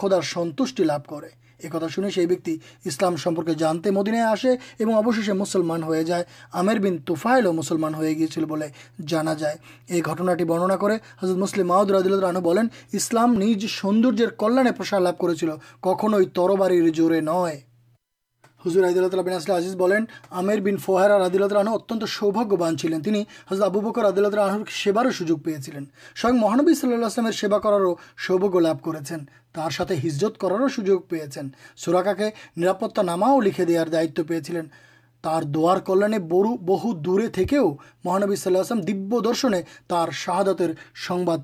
خدا 0.00 0.20
سنوشٹی 0.22 0.84
لبھ 0.84 1.08
کر 1.08 1.24
ایک 1.64 2.44
تھا 2.44 2.52
اسلام 2.84 3.16
سمپرکے 3.16 3.54
جانتے 3.54 3.90
مدینہ 3.90 4.20
آسے 4.20 4.52
اور 4.84 5.34
مسلمان 5.34 5.82
ہو 5.82 6.02
جائے 6.02 6.24
آر 6.52 6.78
بین 6.78 6.98
توفائے 6.98 7.50
مسلمان 7.52 7.94
ہو 7.94 8.02
گیا 8.02 8.66
جانا 9.06 9.34
جائے 9.34 9.56
یہ 9.88 10.02
گٹناٹی 10.02 10.44
برننا 10.44 10.76
کر 10.76 10.90
حضرت 11.22 11.36
مسلم 11.36 11.68
معاؤد 11.68 11.90
ردیل 11.90 12.24
رنو 12.24 12.40
بولیں 12.40 12.62
اسلام 12.92 13.34
نج 13.34 13.66
سوندر 13.70 14.30
کلیا 14.38 14.72
پرسار 14.76 15.00
لب 15.00 15.18
کرتی 15.18 15.46
کھن 15.82 16.24
تربار 16.24 16.70
زور 16.96 17.12
نئے 17.20 17.73
حضر 18.64 18.82
اللہ 18.82 19.08
تعالی 19.08 19.30
اصل 19.30 19.52
آزیز 19.52 19.76
بنین 19.76 20.62
بن 20.62 20.76
فویرا 20.76 21.18
ردی 21.18 21.38
اللہ 21.38 21.52
راہن 21.52 21.68
اتن 21.68 21.98
سوگاوان 22.08 22.76
چلین 22.76 23.22
ابو 23.60 23.80
بکر 23.80 24.04
عدل 24.04 24.24
اللہ 24.24 24.36
راہن 24.36 24.64
کے 24.64 24.72
سباروں 24.74 25.10
سوجو 25.10 25.36
پیچھے 25.36 25.72
سہی 26.22 26.32
مہانبی 26.32 26.74
صلی 26.74 26.92
اللہ 26.92 27.06
علامیہ 27.06 27.30
سیو 27.30 27.60
کراروں 27.60 27.94
سوباگیہ 28.26 28.60
لبھ 28.60 28.84
کر 28.84 29.94
ہزت 30.04 30.40
کراروں 30.40 30.68
سوجو 30.68 30.98
پیے 30.98 31.26
سوراکا 31.76 32.12
کے 32.12 32.30
نرپتاناما 32.56 33.26
لکھے 33.44 33.64
دار 33.64 33.86
دائت 33.86 34.20
پیے 34.28 34.40
دعار 35.54 35.78
کلے 35.78 36.18
بڑو 36.18 36.56
بہو 36.56 36.94
دورے 36.94 37.44
مہانبی 38.04 38.36
صلی 38.36 38.56
اللہ 38.56 38.82
دبشنے 38.82 39.62
تر 39.88 40.10
شہادت 40.14 40.62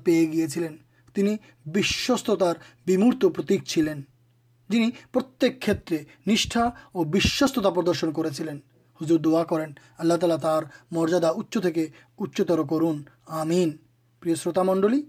پے 0.05 0.25
گیاستار 0.33 2.53
بھیمرت 2.85 3.25
پرتیک 3.35 3.65
چلین 3.65 4.01
جن 4.71 4.89
پرتھا 5.11 6.69
اور 6.91 7.05
بستا 7.05 7.69
پردرشن 7.69 8.11
کرزر 8.11 9.17
دعا 9.17 9.43
کریں 9.43 9.65
اللہ 9.97 10.13
تعالی 10.13 10.35
تر 10.41 10.63
مریادا 10.91 11.29
اچھے 11.29 11.85
اچتتر 12.19 12.63
کرن 12.63 13.01
ہمین 13.31 13.71
پر 14.23 14.33
شروع 14.33 14.63
منڈل 14.63 14.99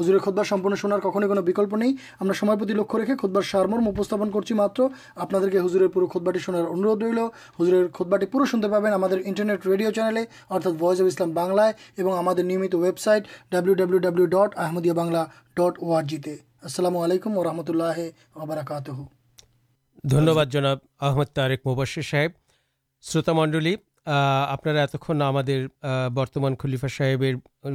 ہزر 0.00 0.18
خود 0.18 0.34
بارمن 0.34 0.74
شنار 0.74 0.98
کون 0.98 1.24
وکلپ 1.24 1.74
نہیں 1.74 1.92
آپ 2.20 2.26
سب 2.34 2.70
لکھ 2.70 2.96
رکھے 2.96 3.16
خود 3.16 3.30
بار 3.30 3.42
سارمرمستن 3.42 4.56
مطر 4.56 4.82
آپ 5.16 5.30
کے 5.52 5.58
ہُزر 5.58 5.86
پورے 5.88 6.06
کھدباٹی 6.06 6.38
شنار 6.38 6.64
اندھ 6.70 7.04
ریل 7.04 7.18
ہزر 7.60 7.88
خودباٹی 7.88 8.26
پورے 8.26 8.44
شنتے 8.50 8.68
پابے 8.68 8.88
ہمارے 8.88 9.14
انٹرنیٹ 9.24 9.66
ریڈیو 9.66 9.90
چینل 9.90 10.18
ارتھ 10.50 10.66
وس 10.80 11.00
اف 11.00 11.06
اسلام 11.06 11.30
بنلائن 11.30 12.06
اور 12.06 12.18
ہمارے 12.18 12.42
نیمت 12.42 12.74
website 12.74 13.26
W 13.50 13.74
W 13.74 13.98
W 13.98 14.26
dot 14.26 14.58
Ahmadiyya 14.58 14.92
Bangla 14.92 15.24
ڈٹ 15.56 15.78
او 15.78 16.00
جی 16.00 16.47
السلام 16.62 16.96
علیکم 16.96 17.36
و 17.38 17.42
رحمۃ 17.44 17.68
اللہ 17.68 17.98
دھنیہ 20.04 20.30
وادابد 20.30 21.66
مباشر 21.66 22.02
صاحب 22.02 22.30
شروط 23.04 23.28
منڈل 23.28 23.66
آپ 24.06 24.66
اتنا 24.68 25.28
ہم 25.28 25.36
برتمان 26.14 26.54
خلیفا 26.58 26.88
صاحب 26.88 27.22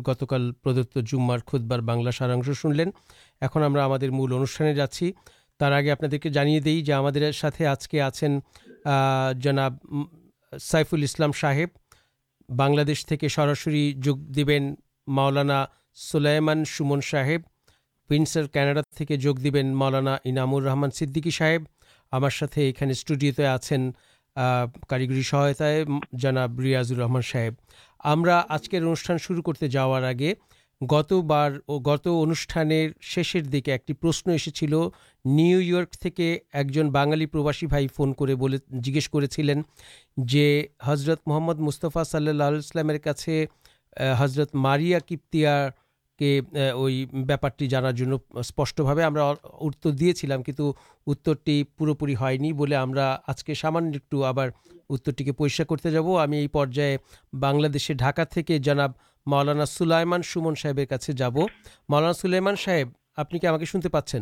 گتکالدت 0.08 0.98
جومار 1.06 1.40
کھود 1.46 1.62
بار 1.62 1.80
بنگلہ 1.80 2.12
سارا 2.12 2.36
سنل 2.62 2.90
اکاؤنٹ 3.42 4.04
مول 4.04 4.34
انگی 4.34 5.92
اپنے 5.92 6.30
جانے 6.30 6.60
دیں 6.60 6.82
جو 6.82 7.00
ہمیں 7.00 7.66
آج 7.68 7.88
کے 7.88 8.02
آن 8.02 8.40
جناب 9.40 9.78
سائف 10.60 10.94
السلام 10.94 11.32
صاحب 11.32 11.78
بن 12.50 12.94
سراسر 13.30 13.72
جگ 14.02 14.30
دے 14.36 14.60
ماؤلانا 15.08 15.66
سلئے 15.96 16.40
سومن 16.68 17.02
صاحب 17.02 17.53
پرنسر 18.10 18.48
کناڈا 18.48 19.16
جگ 19.16 19.40
دین 19.40 19.74
مولانا 19.76 20.18
انامور 20.26 20.62
رحمان 20.62 20.92
سدی 20.92 21.30
صاحب 21.30 21.62
ہمارے 22.14 22.62
یہاں 22.62 22.90
اسٹوڈیوتے 22.90 23.46
آن 23.46 23.92
کاریگری 24.88 25.22
سہات 25.22 25.62
جناب 26.12 26.60
ریاضر 26.60 26.96
رحمان 26.96 27.22
صاحب 27.22 27.54
ہمارا 28.06 28.42
آجکل 28.50 28.78
انوشان 28.78 29.18
شروع 29.18 29.42
کرتے 29.42 29.68
جا 29.68 29.86
رہے 30.02 30.14
گی 30.14 30.34
بار 31.22 31.52
گت 31.70 32.08
انوان 32.08 32.92
شیشر 33.02 33.42
دیکھے 33.42 33.72
ایک 33.72 33.92
پرشن 34.00 34.30
ایسے 34.30 34.66
نیو 35.26 35.62
یورک 35.62 36.08
بنالی 36.92 37.26
پرواسی 37.26 37.68
بھائی 37.68 37.88
فون 37.88 38.14
کر 38.14 38.30
جگہ 38.70 39.54
جو 40.18 40.62
حضرت 40.84 41.22
محمد 41.26 41.60
مستفا 41.60 42.04
صلی 42.04 42.28
اللہ 42.28 42.44
حضرت 44.20 44.56
ماریا 44.56 45.00
کپتی 45.00 45.46
پور 51.78 51.94
پی 51.94 53.54
سامان 53.54 53.92
ایک 53.94 55.38
پریشان 55.38 55.66
کرتے 55.66 55.92
جا 55.92 56.00
ہمیں 56.00 56.48
بنکا 57.34 58.58
جانب 58.64 58.92
مولانا 59.26 59.66
سلائیمان 59.66 60.22
سو 60.22 60.42
من 60.42 60.56
صاحب 60.56 60.80
سے 61.02 61.14
جاب 61.14 61.38
مولانا 61.90 62.14
سلائیمان 62.14 62.56
صاحب 62.56 62.88
آپ 63.18 63.34
نے 63.34 63.66
سنتے 63.66 63.90
پاس 63.90 64.16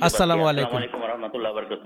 السلام 0.00 0.40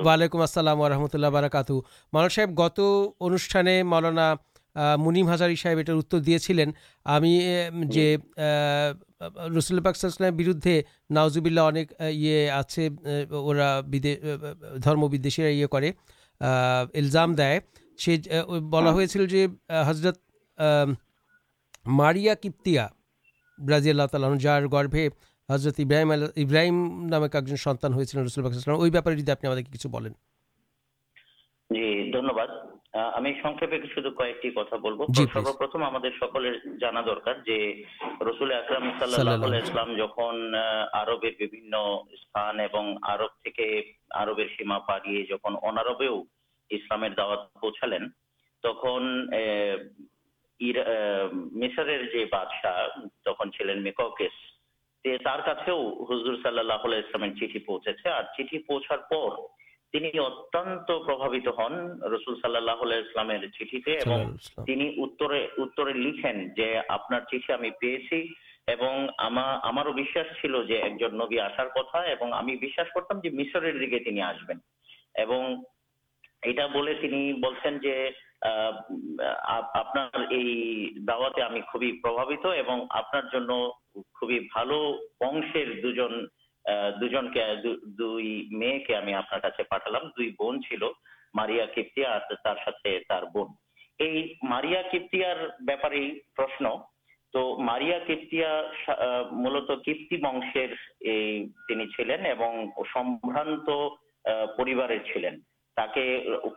وعلیکم 0.05 0.41
السلام 0.41 0.81
و 0.81 0.89
رحمۃ 0.89 1.09
اللہ 1.13 1.27
برکات 1.27 1.71
مولانا 1.71 2.29
صاحب 2.29 2.59
گت 2.59 2.81
انا 3.21 4.35
منیم 4.75 5.29
ہزاریب 5.29 5.57
یہ 5.57 6.13
دے 6.13 6.19
دینی 6.19 8.17
رسول 9.57 9.81
بک 9.81 9.97
بردے 10.37 10.83
ناجبللہ 11.11 11.61
آج 12.53 12.81
کر 15.73 15.83
دے 19.27 19.47
حضرت 19.87 20.19
ماریہ 21.87 22.33
کپتیا 22.43 22.87
برازیل 23.59 24.01
تعالی 24.13 24.39
جار 24.39 24.63
گربے 24.63 25.09
حضرت 25.49 25.81
ابراہیم 25.81 27.07
نامک 27.11 27.37
ایک 27.37 27.57
سنان 27.57 27.93
ہوسول 27.93 28.97
آپ 28.97 29.09
کے 29.43 29.63
کچھ 29.73 29.87
بولیں 29.87 30.11
داوات 47.17 47.53
پوچھال 47.61 47.95
تک 48.65 48.87
مسرے 51.53 52.25
بادشاہ 52.25 52.87
تخلی 53.25 53.75
میکر 53.75 54.29
صاحل 55.05 55.41
چیٹ 57.35 57.67
پوچھے 57.67 57.93
چوچار 57.93 58.99
مشر 73.33 73.71
دیکھے 73.71 74.23
آسبین 74.23 74.59
آپ 79.43 79.73
خوب 84.13 84.33
اشیر 85.21 85.81
دو 85.83 86.17
دو 86.69 88.19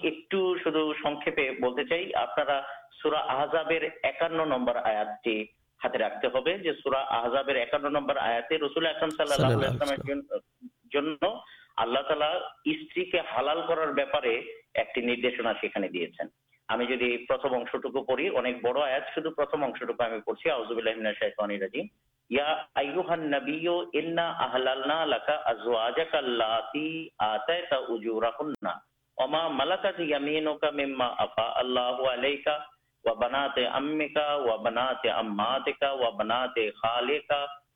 ایک 0.02 0.34
آپ 2.16 2.38
نمبر 4.30 4.76
آتے 4.76 5.44
رکھتے 5.94 6.26
ہوزاب 6.26 7.50
نمبر 7.82 8.16
آیا 8.16 8.40
رسول 8.50 8.86
احسمل 8.86 10.20
আল্লাহ 11.82 12.02
তালা 12.08 12.30
স্ত্রীকে 12.78 13.20
হালাল 13.32 13.58
করার 13.68 13.90
ব্যাপারে 13.98 14.32
একটি 14.82 15.00
নির্দেশনা 15.02 15.52
সেখানে 15.60 15.88
দিয়েছেন 15.88 16.26
আমি 16.68 16.84
যদি 16.86 17.08
প্রথম 17.28 17.52
অংশটুকু 17.54 18.00
পড়ি 18.08 18.24
অনেক 18.40 18.54
বড় 18.62 18.78
আয়াত 18.82 19.04
শুধু 19.14 19.30
প্রথম 19.38 19.60
অংশটুকু 19.62 20.00
আমি 20.04 20.18
পড়ছি 20.26 20.46
আউজুবিল্লাহ 20.50 20.94
শাহকানির 21.20 21.62
রাজিম 21.62 21.86
ইয়া 22.30 22.48
আইয়ুহান 22.80 23.24
নাবিয়্য 23.34 23.76
ইন্না 24.00 24.26
আহলালনা 24.46 24.98
লাকা 25.12 25.36
আজওয়াজাকা 25.44 26.18
আল্লাতি 26.18 26.88
আতাইতা 27.26 27.78
উজুরাহুন্না 27.88 28.72
ওমা 29.18 29.42
মালাকাত 29.58 29.98
ইয়ামিনুকা 30.02 30.68
মিম্মা 30.72 31.08
আফা 31.18 31.46
আল্লাহু 31.62 32.02
আলাইকা 32.14 32.54
ওয়া 33.04 33.14
বানাতে 33.14 33.62
আম্মিকা 33.72 34.26
ওয়া 34.36 34.56
বানাতে 34.64 35.08
আম্মাতিকা 35.14 35.88
ওয়া 35.92 36.10
বানাতে 36.18 36.64
খালিকা 36.80 37.40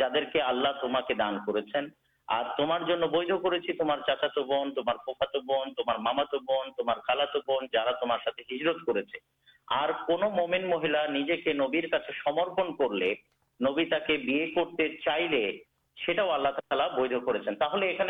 بھنے 0.00 0.32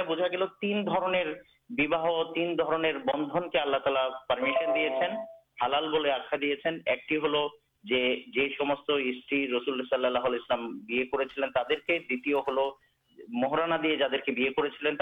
بوجھا 0.02 0.26
گیل 0.26 0.42
تین 0.60 0.84
تین 2.34 2.56
بندن 3.06 3.50
کے 3.50 3.58
اللہ 3.58 3.76
تعالی 3.76 3.98
پرمشن 4.28 4.74
دیا 4.74 5.08
حلال 5.64 6.10
آخر 6.10 6.36
دیا 6.36 6.70
ایک 6.86 7.12
যে 7.83 8.01
যে 8.35 8.43
সমস্ত 8.57 8.87
স্ত্রী 9.17 9.39
রসুল 9.47 9.85
সাল্লাহ 9.85 10.35
ইসলাম 10.35 10.61
বিয়ে 10.85 11.05
করেছিলেন 11.05 11.49
তাদেরকে 11.49 11.93
দ্বিতীয় 11.99 12.39
হলো 12.47 12.63
মোহরানা 13.33 13.77
দিয়ে 13.77 13.97
যাদেরকে 13.97 14.31
বিয়ে 14.31 14.51
করেছিলেন 14.51 14.93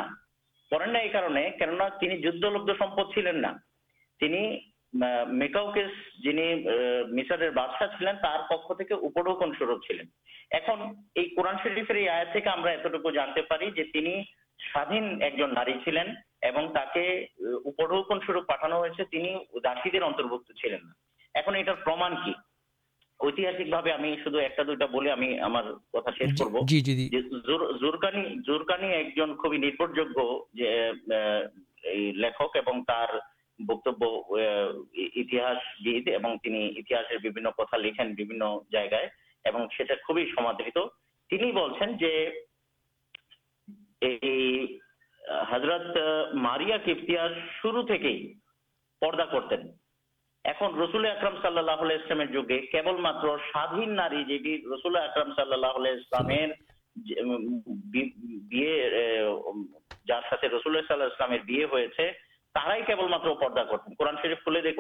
چلین 4.19 4.55
میکاؤکس 4.93 6.23
جنہیں 6.23 6.55
مصر 7.11 7.49
بادشاہ 7.49 7.97
چلین 7.99 8.17
پکے 8.69 8.93
اپن 8.93 9.51
سورب 9.59 9.81
چلین 9.81 10.07
ایک 11.15 11.35
قورن 11.35 11.55
شریفر 11.63 11.95
یہ 11.95 12.09
آیا 12.09 12.23
ہمٹوک 12.47 13.13
جانتے 13.13 13.41
پری 13.41 13.71
جو 13.71 13.83
ایک 15.19 15.37
جن 15.37 15.53
ناری 15.53 15.73
چلین 15.85 16.13
اپن 16.41 18.19
سورب 18.25 18.47
پٹانا 18.47 18.75
ہوتی 18.75 19.19
انتربت 19.99 20.53
چلین 20.55 20.89
اکن 21.35 21.55
یہٹار 21.55 21.83
پرمان 21.85 22.15
کی 22.25 22.33
ঐতিহাসিক 23.19 23.67
ভাবে 23.69 23.91
আমি 23.91 24.09
শুধু 24.23 24.39
একটা 24.39 24.63
দুইটা 24.63 24.87
বলে 24.87 25.11
আমি 25.11 25.27
আমার 25.39 25.65
কথা 25.93 26.11
শেষ 26.11 26.31
করব। 26.39 26.55
যে 27.11 27.21
জুরকানি 27.81 28.23
জুরকানি 28.47 28.87
একজন 28.93 29.35
খুবই 29.35 29.57
নির্ভরযোগ্য 29.57 30.17
যে 30.53 30.71
লেখক 32.15 32.57
এবং 32.57 32.81
তার 32.83 33.13
بکباس 33.59 34.31
گھر 35.31 35.55
لکھنؤ 35.79 36.67
جب 46.77 46.97
شروع 47.61 47.83
پدا 49.01 49.25
کرتے 49.25 49.55
ہیں 49.55 49.71
رس 50.45 50.95
اکرم 50.95 51.35
سا 51.41 51.49
جگہ 52.25 52.59
کے 52.71 52.81
سایون 53.53 53.95
ناری 53.95 54.23
جی 54.23 54.57
رسول 54.65 54.95
احرم 54.95 55.31
سال 55.35 55.53
اسلام 55.85 56.31
جاتے 60.07 60.47
رسول 60.47 60.77
اسلام 60.77 61.31
تبل 62.55 63.07
مت 63.07 63.23
پدا 63.39 63.63
کرتے 63.63 63.89
ہیں 63.89 63.95
قرآن 63.97 64.15
شریف 64.21 64.43
خلے 64.45 64.61
دیکھ 64.61 64.79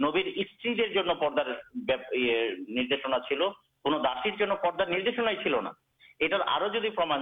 مبیر 0.00 0.26
استری 0.34 0.74
پدار 1.20 1.50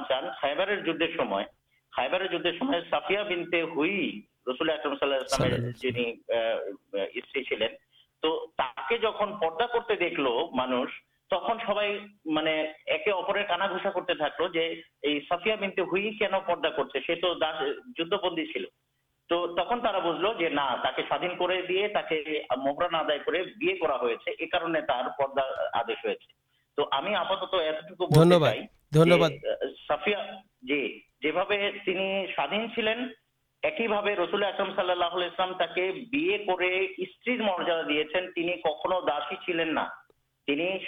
چان 0.09 0.29
سائیں 0.41 0.55
بینتے 3.25 3.63
استری 7.11 7.45
چلین 7.45 7.75
تو 8.23 8.37
پدا 8.47 9.67
کرتے 9.67 9.97
دیکھ 9.97 10.21
لان 10.21 10.87
سب 11.31 11.79
ایپر 11.79 13.43
کانا 13.43 13.67
گھشا 13.67 13.91
کرتے 13.91 14.15
تھل 14.15 15.21
سافیا 15.29 15.55
بینتے 15.55 15.83
ہین 15.83 16.39
پدا 16.47 16.71
کرتے 16.71 17.15
جندی 17.99 18.47
چل 18.53 18.65
تو 19.33 19.47
بول 20.01 20.21
لو 20.21 20.33
نہ 20.49 20.61
تو 26.79 26.89
ہمیں 26.93 27.15
آپات 27.15 27.55
ایک 33.63 33.81
ہی 33.81 33.87
رسول 34.17 34.45
احسمام 34.45 34.73
مریادہ 37.49 37.83
دے 37.89 38.01
دین 38.37 38.51
کھو 38.61 39.01
داشی 39.01 39.37
چلین 39.47 39.75
نہ 39.75 39.85
منتر 40.49 40.83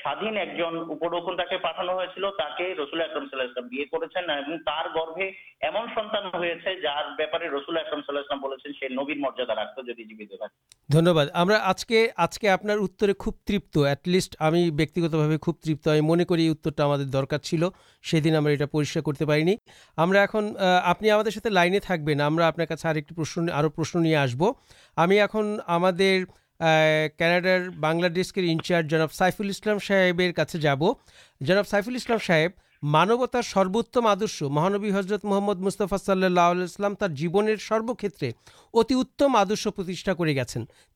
درکار 17.06 17.40
کرتے 19.00 19.24
لائن 21.50 21.78
کناڈار 27.18 27.68
بنس 27.68 28.32
کے 28.32 28.40
انچارج 28.52 28.90
جناف 28.90 29.14
سائفل 29.14 29.48
اسلام 29.48 29.78
صاحب 29.78 30.22
جا 30.60 30.74
جنف 31.40 31.68
سائفل 31.68 31.94
اسلام 31.94 32.18
صاحب 32.26 32.50
مانوتارم 32.82 34.06
آدرش 34.06 34.42
مہانبی 34.42 34.90
حضرت 34.92 35.24
محمد 35.24 35.60
مستفا 35.60 35.96
صلی 35.96 36.24
اللہ 36.24 37.06
جیونے 37.08 37.56
سروکرے 37.56 38.30
اتی 38.74 38.94
اتم 38.94 39.36
آدر 39.36 39.68
کر 40.10 40.24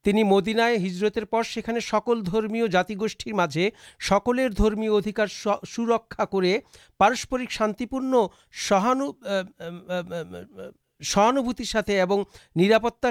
گدین 0.05 0.61
ہجرت 0.61 1.19
پہ 1.31 1.79
سکول 1.81 2.23
جاتی 2.73 2.95
گوشت 3.01 3.29
مجھے 3.29 3.71
سکل 4.09 4.49
درمی 4.59 4.89
ادھکار 4.89 5.27
سورکا 5.67 6.25
کرسپرک 6.25 7.51
شانپ 7.51 7.95
سہانو 8.69 9.11
سہانے 11.03 11.41
اور 11.41 12.25
نرپتار 12.57 13.11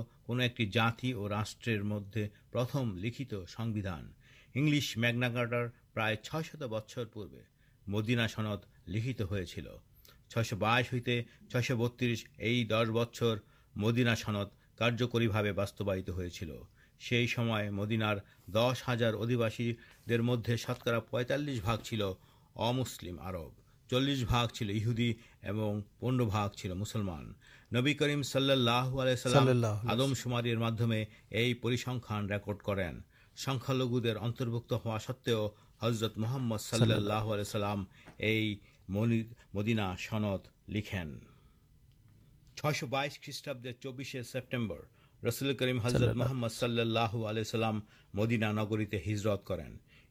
مدینا 7.87 8.27
سند 8.27 8.65
لکھ 8.87 9.21
بائیش 10.53 10.93
ہوئی 10.93 11.21
چھو 11.51 11.75
بت 11.77 12.03
یہ 12.03 12.63
دس 12.63 12.89
بچر 12.89 13.35
مدینا 13.75 14.15
سند 14.15 14.49
کاری 14.77 15.27
بھا 15.27 15.41
باسوائل 15.55 16.01
مدینار 17.69 18.17
دس 18.53 18.89
ہزار 18.89 19.13
ادھبا 19.13 19.49
مدد 20.17 20.55
سات 20.55 20.83
کا 20.83 20.99
پینتالیس 20.99 21.59
باغ 21.59 21.77
چل 21.77 22.01
امسل 22.55 23.09
پنگلانے 23.09 24.05
بائیش 42.89 43.19
خیسٹاب 43.21 43.67
چبیشے 43.83 44.21
رسل 45.23 45.53
کریمت 45.53 45.95
محمد 46.15 47.55
مدینہ 48.13 48.45
نگری 48.45 48.85
ہجرت 49.05 49.45
کر 49.45 49.59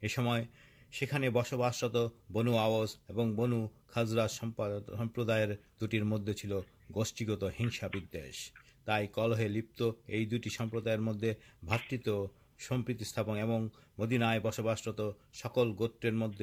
اس 0.02 0.18
میں 0.18 1.30
بس 1.30 1.52
بس 1.52 1.84
بنواوز 2.30 2.96
اور 3.06 3.26
بنوزرا 3.34 4.26
سمپردا 4.28 5.36
دوٹر 5.80 6.02
مدد 6.02 6.32
چل 6.32 6.52
گوشیگت 6.94 7.44
ہنسا 7.60 7.86
بد 7.86 8.16
تلہ 8.86 9.00
لدا 10.74 10.96
مدد 10.98 11.24
بات 11.62 11.94
سمپتی 12.58 13.04
سپن 13.04 13.38
اور 13.40 13.68
مدینائے 13.98 14.40
بسبسرت 14.40 15.00
سکل 15.34 15.72
گوتر 15.78 16.10
مدد 16.10 16.42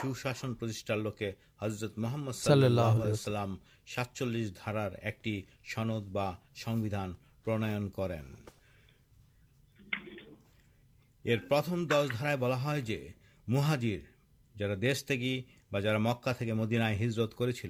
سوشا 0.00 0.32
پر 0.60 0.96
لکھے 0.96 1.32
حضرت 1.60 1.98
محمد 1.98 2.32
صلی 2.32 2.66
اللہ 2.66 3.44
ساتار 3.86 4.92
ایک 5.02 5.28
سند 5.74 6.16
و 6.16 7.12
پرن 7.44 7.88
کریں 7.88 8.51
یہ 11.24 11.36
پرتم 11.48 11.84
دس 11.86 12.08
دار 12.20 12.36
بلا 12.36 12.78
جو 12.78 12.96
مہاجر 13.48 13.98
جا 14.54 14.74
دیش 14.82 15.04
مکا 16.00 16.32
مدینہ 16.54 16.88
ہجرت 17.00 17.34
کرتی 17.38 17.68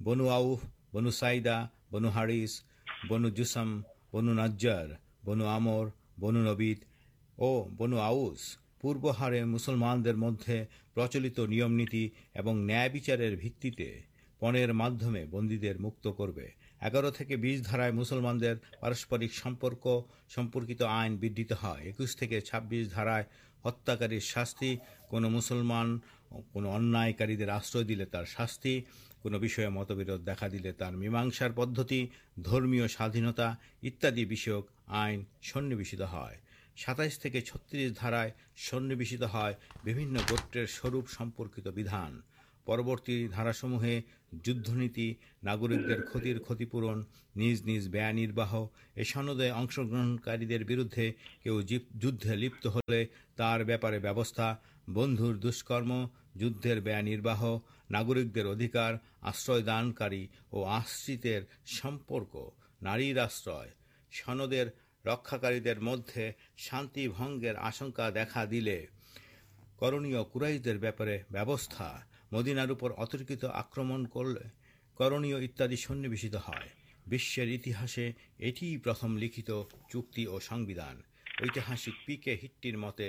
بنو 0.00 0.54
بنو 0.92 1.10
سائیدا 1.10 1.56
بنو 1.92 2.08
ہاریس 2.08 2.62
بنو 3.10 3.28
جسم 3.28 3.80
بنو 4.12 4.34
نجر 4.34 4.92
بنوامر 5.24 5.86
بن 6.20 6.34
نبیت 6.44 6.84
او 7.38 7.48
بنوس 7.78 8.42
پورو 8.80 9.10
ہارے 9.10 9.44
مسلمان 9.44 10.02
مدد 10.16 10.50
پرچلت 10.94 11.38
نیم 11.48 11.72
نیتی 11.72 12.08
اور 12.36 12.54
نائچار 12.56 13.20
پنیر 14.40 14.72
مادمے 14.72 15.24
بندی 15.30 15.72
مکت 15.78 16.06
کر 16.18 16.30
اگارہ 16.80 17.34
بیس 17.34 17.60
دار 17.64 17.90
مسلمان 17.90 18.40
آئن 20.88 21.16
بت 21.16 21.64
ایک 21.80 22.00
چھبیس 22.44 22.90
دھار 22.90 23.20
ہتاک 23.64 24.02
شاستی 24.22 24.76
کو 25.08 25.20
مسلمان 25.20 25.98
کو 26.52 26.66
آشر 26.68 27.82
در 28.04 28.24
شاستی 28.26 28.80
کو 29.22 29.30
مت 29.70 29.90
برد 29.90 30.26
دیکھا 30.26 30.48
دل 30.48 30.70
تر 30.72 30.90
میماسار 30.92 31.50
پدتی 31.50 32.06
درمی 32.44 32.86
ساینتا 32.88 33.52
انتک 33.82 34.48
آئن 34.86 35.22
سنیوشت 35.42 36.02
ساتائیش 36.76 37.18
چترس 37.18 38.00
دھار 38.00 38.14
سنی 38.56 38.94
گوٹر 40.30 40.66
سوروپت 40.66 41.68
بھی 41.68 41.84
پرورت 42.68 43.06
دھاراوہ 43.32 43.82
جی 44.44 44.52
نگرکر 45.42 46.00
کتنی 46.38 46.64
پورناہ 46.64 47.54
سنے 47.54 47.76
اشگار 48.96 50.44
بردے 50.68 51.10
کہ 51.44 52.34
لپت 52.34 52.66
ہوا 52.66 53.76
بارے 53.82 53.98
بندر 54.88 55.34
دشکرم 55.44 55.92
جدر 56.34 56.78
واہرکہ 57.24 58.46
ادھیکار 58.46 58.94
آشر 59.22 59.60
دانکاری 59.60 60.26
اور 60.50 60.66
آشرت 60.70 61.26
سمپرک 61.66 62.36
نار 62.82 63.00
آشر 63.18 63.68
سن 64.12 64.50
دیر 64.50 64.66
رکاکر 65.04 65.78
مدد 65.80 66.18
شانگکا 66.58 68.10
دیکھا 68.10 68.44
دل 68.44 68.68
کرنی 69.80 70.14
کورائی 70.32 70.58
بہت 71.30 71.60
مدینارترکت 72.32 73.44
آکرم 73.44 74.04
کرنیہ 74.96 75.76
سنیسے 75.76 78.12
لکھنؤ 81.40 81.90
پی 82.06 82.16
کے 82.16 82.34
ہٹر 82.34 82.76
موٹ 82.76 83.00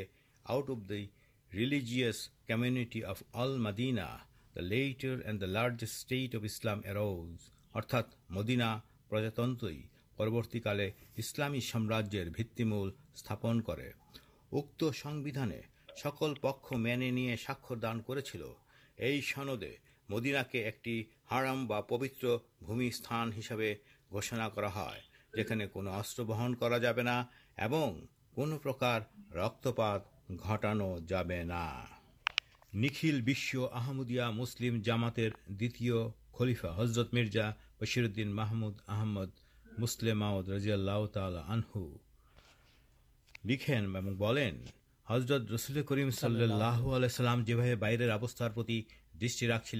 اب 0.46 0.90
دلجیا 0.90 2.12
کمٹی 2.48 3.02
دین 3.78 4.00
دا 5.42 5.48
لارجسٹلام 5.48 6.82
ارتھا 7.76 8.02
مدینا 8.30 8.80
پرجاتی 9.10 9.82
پرور 10.18 10.44
کال 10.64 10.82
اسلامی 11.16 11.62
سامرجر 11.62 12.30
بول 12.64 12.92
سپن 13.16 13.62
کردانے 13.62 15.62
سکل 16.04 16.34
پک 16.34 16.74
مین 16.76 17.38
ساک 17.38 17.74
دان 17.82 18.02
کر 18.02 18.20
یہ 19.00 19.22
سندے 19.22 19.76
مدینہ 20.10 20.38
کے 20.52 20.70
ایک 20.70 21.08
ہرام 21.32 21.68
پبتر 21.68 22.28
بومی 22.62 22.92
سانس 22.92 23.52
گوشنا 24.12 24.50
ہے 24.56 25.44
کن 25.44 25.68
پر 28.58 29.98
جا 31.08 31.24
نکل 32.74 33.22
بشودیہ 33.22 34.24
مسلم 34.24 34.82
جامات 34.82 35.20
دلیفا 35.60 36.78
حضرت 36.78 37.14
مرزا 37.14 37.52
بشیر 37.82 38.26
محمود 38.26 38.78
احمد 38.88 39.30
مسلم 39.78 40.24
رضی 40.50 40.72
اللہ 40.72 41.06
تعال 41.14 41.38
آنہ 41.38 41.78
لکھنؤ 43.46 44.79
حضرت 45.10 45.52
رسول 45.52 45.82
کریم 45.82 46.10
سلام 46.12 47.44
بائی 47.80 47.98
چھ 47.98 49.78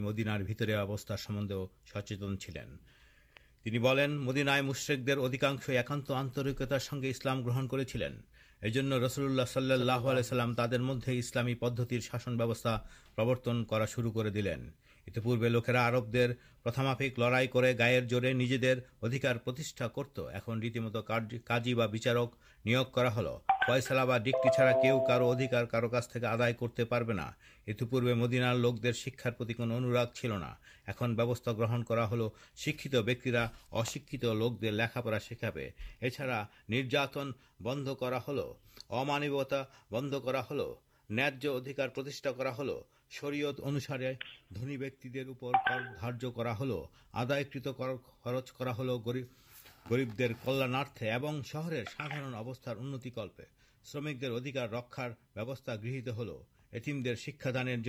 مدینار 0.00 0.40
مدینائے 4.08 4.62
مشرق 4.62 5.06
در 5.06 5.18
ادکا 5.18 5.50
ایکانہ 5.68 6.12
آنرکتار 6.12 6.78
سنگے 6.78 7.10
اسلام 7.10 7.42
گرہن 7.44 7.66
کرسول 7.68 9.24
اللہ 9.24 9.42
صلی 9.48 9.72
اللہ 9.72 10.08
علیہ 10.12 10.22
سلام 10.22 10.54
تر 10.54 10.78
مدد 10.80 11.58
پودن 11.60 12.44
پرورن 13.16 13.64
شروع 13.88 14.12
کر 14.12 14.28
دلین 14.28 14.68
استپور 15.10 15.38
لوکرا 15.48 15.86
آپ 15.86 16.12
دھاما 16.64 16.92
پیس 16.94 17.18
لڑائی 17.18 17.46
گرے 17.54 18.32
نجی 18.32 18.58
ادھیکارتیشا 19.02 19.88
کرت 19.88 20.20
ریتیمت 20.62 20.96
کاسلا 23.66 24.18
چارا 24.56 24.72
کہ 24.82 24.90
آدھا 26.24 26.50
کرتے 26.60 26.84
پورے 27.80 28.14
مدینار 28.14 28.56
لوک 28.56 28.82
دیکھ 28.82 29.60
اناگ 29.60 30.04
چلنا 30.14 30.54
گرہن 31.48 31.82
ہل 32.12 32.22
شکرا 32.56 33.46
اشکیت 33.72 34.24
لوک 34.24 34.62
دکھا 34.62 35.00
پڑا 35.00 35.18
شکایے 35.18 35.70
اچھا 36.02 36.44
نر 36.68 37.16
بہر 37.60 38.12
ہل 38.28 38.40
امانوتا 38.90 39.62
بند 39.90 40.14
کردھکارا 40.24 42.50
ہل 42.60 42.70
شرعت 43.10 43.60
انوسارے 43.62 44.14
دن 44.54 44.76
بیک 44.78 45.02
کر 45.02 45.92
داریہ 46.02 46.52
ہل 46.60 46.72
آدائک 47.12 47.56
کر 47.78 47.94
خرچ 48.24 48.52
کرتے 48.52 49.22
اور 49.88 49.98
شہر 51.44 51.72
سادارکل 51.86 53.28
شرمکر 53.84 54.30
ادھکار 54.30 54.68
رکھار 54.68 55.10
گھہیت 55.82 56.08
ہل 56.18 56.30
ایم 56.72 57.02
در 57.02 57.14
شکادان 57.14 57.82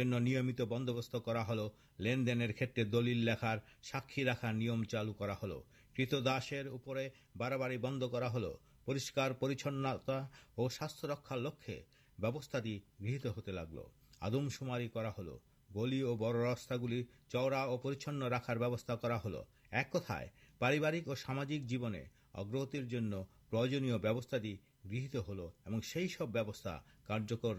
بندوبست 0.69 1.15
کردین 1.25 2.51
کھیت 2.57 2.79
دلار 2.91 3.57
ساکی 3.83 4.25
راخار 4.25 4.53
نم 4.53 4.83
چالو 4.83 5.13
ہل 5.43 5.51
کتنے 5.95 7.07
باراڑی 7.37 7.77
بند 7.77 8.03
کرتا 8.11 10.25
اور 10.55 10.69
ساتھ 10.69 11.05
رکھار 11.05 11.37
لکے 11.37 11.81
بوستا 12.19 12.59
گہت 12.59 13.25
ہوتے 13.25 13.51
لگل 13.51 14.00
آدم 14.21 14.49
شمار 14.49 14.81
اور 14.93 16.17
بڑا 16.17 16.75
گل 16.75 17.01
چوڑا 17.31 17.59
اور 17.59 17.93
سامجک 21.15 21.67
جیونے 21.67 22.03
اگرگت 22.33 22.75
پر 23.49 23.67
گہیت 24.85 25.15
ہل 25.29 25.39
اور 25.39 25.81
سی 25.83 26.07
سب 26.07 26.37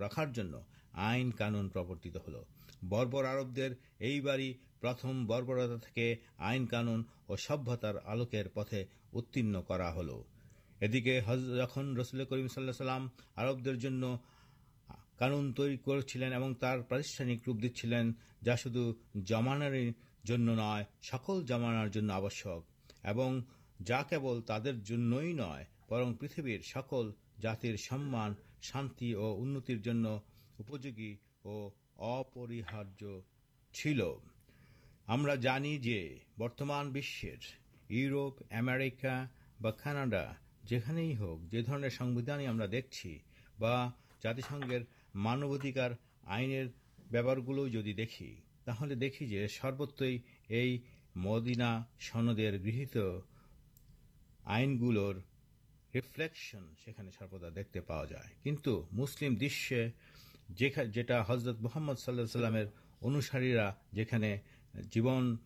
رکھارت 0.02 0.34
ہل 2.18 2.34
بربر 2.82 3.24
آربر 3.24 3.72
یہ 4.00 4.20
بار 4.20 4.38
ہی 4.38 4.52
پرتھم 4.80 5.26
بربرتا 5.26 6.00
آئن 6.38 6.66
کان 6.66 7.02
اور 7.26 7.38
سبکے 7.38 8.42
پتے 8.54 8.84
اتنا 9.12 9.60
جن 10.82 11.96
رسول 11.96 12.24
کریم 12.24 12.48
صلی 12.48 12.70
اللہ 12.70 12.96
قانون 15.22 15.52
تر 15.52 15.76
کرک 15.76 16.16
دین 17.62 18.12
جا 18.42 18.56
سو 18.56 18.92
جمان 19.14 19.62
سکل 21.02 21.46
جمانک 21.46 21.98
اور 23.04 23.40
جا 23.84 24.02
کے 24.02 24.16
تر 24.46 24.72
برن 25.88 26.14
پریتر 26.14 26.42
سکل 26.64 27.10
جاتر 27.42 27.76
شانتی 28.62 29.12
اور 29.12 29.38
ہمروپ 35.08 36.62
امیرکا 38.50 39.26
بناڈا 39.60 40.32
جانے 40.66 41.16
ہوک 41.16 41.50
جی 41.50 41.62
ہم 41.98 42.62
دیکھی 42.72 43.18
بات 43.58 44.26
مانوا 45.14 45.56
دھکار 45.62 45.90
آئنگلیکرت 46.26 47.48
یہ 50.50 50.78
مدینہ 51.16 51.70
سندے 52.00 52.50
گہ 52.94 53.18
آئنگ 54.44 54.82
ریفلیکشن 55.94 56.62
دیکھتے 57.56 57.80
پا 57.80 58.04
جائے 58.04 58.30
کچھ 58.44 58.68
مسلم 58.92 59.34
دیشے 59.34 59.88
حضرت 61.28 61.60
محمد 61.60 61.98
صلی 61.98 62.26
سلام 62.26 62.56
جیون 64.90 65.36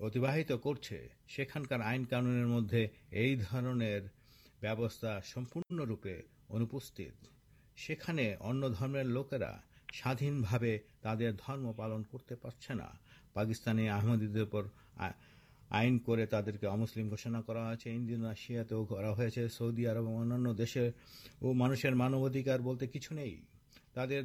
اتبر 0.00 0.28
آئن 1.80 2.04
کان 2.04 2.26
مدد 2.44 2.74
یہ 3.12 3.34
درنر 3.36 4.06
سمپرنروپے 5.24 6.20
انوپست 6.48 7.00
لوکرا 9.04 9.56
ساین 9.94 10.40
بھا 10.40 10.58
تر 11.02 11.16
دم 11.16 11.72
پالن 11.72 12.02
کرتے 12.02 12.34
پڑھنا 12.34 12.88
پاکستانی 13.32 13.88
آمد 13.88 14.36
آئن 15.70 15.98
کر 15.98 16.26
ترکلیم 16.26 17.10
گوشنا 17.10 17.40
کردونیشیا 17.46 18.62
ہوس 19.10 20.76
مانشن 21.56 21.94
مانوادھکار 21.94 22.58
بولتے 22.58 22.86
کچھ 22.86 23.12
نہیں 23.12 23.36
تر 23.94 24.22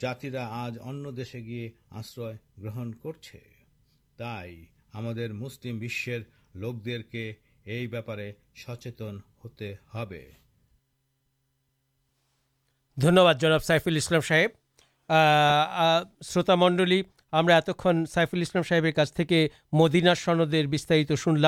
جا 0.00 0.12
آج 0.34 0.78
انسے 0.80 1.38
گی 1.38 1.70
آشر 1.90 2.32
گرن 2.62 2.94
کرچ 2.94 3.36
تھی 4.18 4.64
ہمسلم 4.94 5.78
بس 5.78 6.08
لوک 6.54 6.84
دیکھے 6.84 7.32
یہ 7.66 7.86
بارے 7.86 8.16
میں 8.16 8.32
سچے 8.56 8.90
ہوتے 9.44 9.74
دھنیہ 13.00 13.32
جناب 13.40 13.64
سائفل 13.64 13.96
اسلام 13.96 14.20
صاحب 14.20 14.50
شروط 16.24 16.50
منڈل 16.50 17.00
ہمیں 17.32 17.54
اتھن 17.54 18.06
سائف 18.06 18.28
السلام 18.32 18.62
صاحب 18.62 18.86
کا 18.96 19.34
مدینہ 19.72 20.10
سندے 20.24 20.66
بسارت 20.66 21.12
سنل 21.18 21.46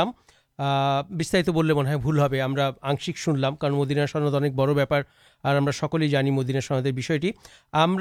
منہ 1.72 1.97
بھولے 1.97 2.40
ہم 2.40 2.55
آنشک 2.82 3.16
شن 3.16 3.38
لم 3.38 3.55
مدینہ 3.62 4.07
سند 4.12 4.34
اک 4.34 4.53
بڑپارکل 4.53 6.30
مدینا 6.30 6.61
سنٹی 6.61 7.30
ہم 7.72 7.99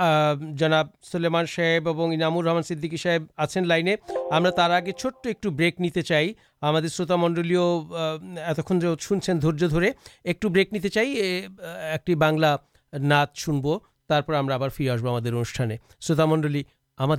جناب 0.00 0.86
سلیمان 1.02 1.46
صاحب 1.46 1.88
اور 1.88 2.16
نام 2.16 2.38
رحمان 2.38 2.62
صدیقی 2.62 2.96
صاحب 2.96 3.22
آپ 3.36 3.66
لائن 3.66 3.88
ہمیں 4.32 4.50
آگے 4.70 4.92
چھوٹ 4.92 5.26
ایک 5.26 5.46
بریک 5.46 5.80
نیتے 5.80 6.02
چاہیے 6.02 6.32
ہمارے 6.62 6.88
شروط 6.88 7.10
منڈل 7.10 7.56
اتنچن 8.36 9.42
درجے 9.42 9.90
ایک 10.24 10.46
بریک 10.46 10.72
ایک 10.94 12.18
بلا 12.18 12.56
ناچ 12.92 13.48
آپ 14.18 14.30
فری 14.76 14.88
آسب 14.88 15.08
ہم 15.08 15.18
شروط 16.00 16.20
منڈل 16.20 16.60
ہم 16.98 17.14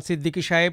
سدی 0.00 0.40
صاحب 0.40 0.72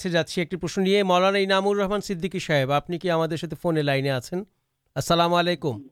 سے 0.00 0.10
جاچی 0.10 0.40
ایکشن 0.40 1.02
مولانا 1.02 1.60
رحمان 1.60 2.00
سد 2.00 2.26
صاحب 2.46 2.72
آپ 2.72 2.90
نے 2.90 2.98
ساتھ 3.36 3.54
فون 3.62 3.74
لائن 3.74 4.08
آپ 4.08 4.44
السلام 4.94 5.34
علیکم 5.34 5.82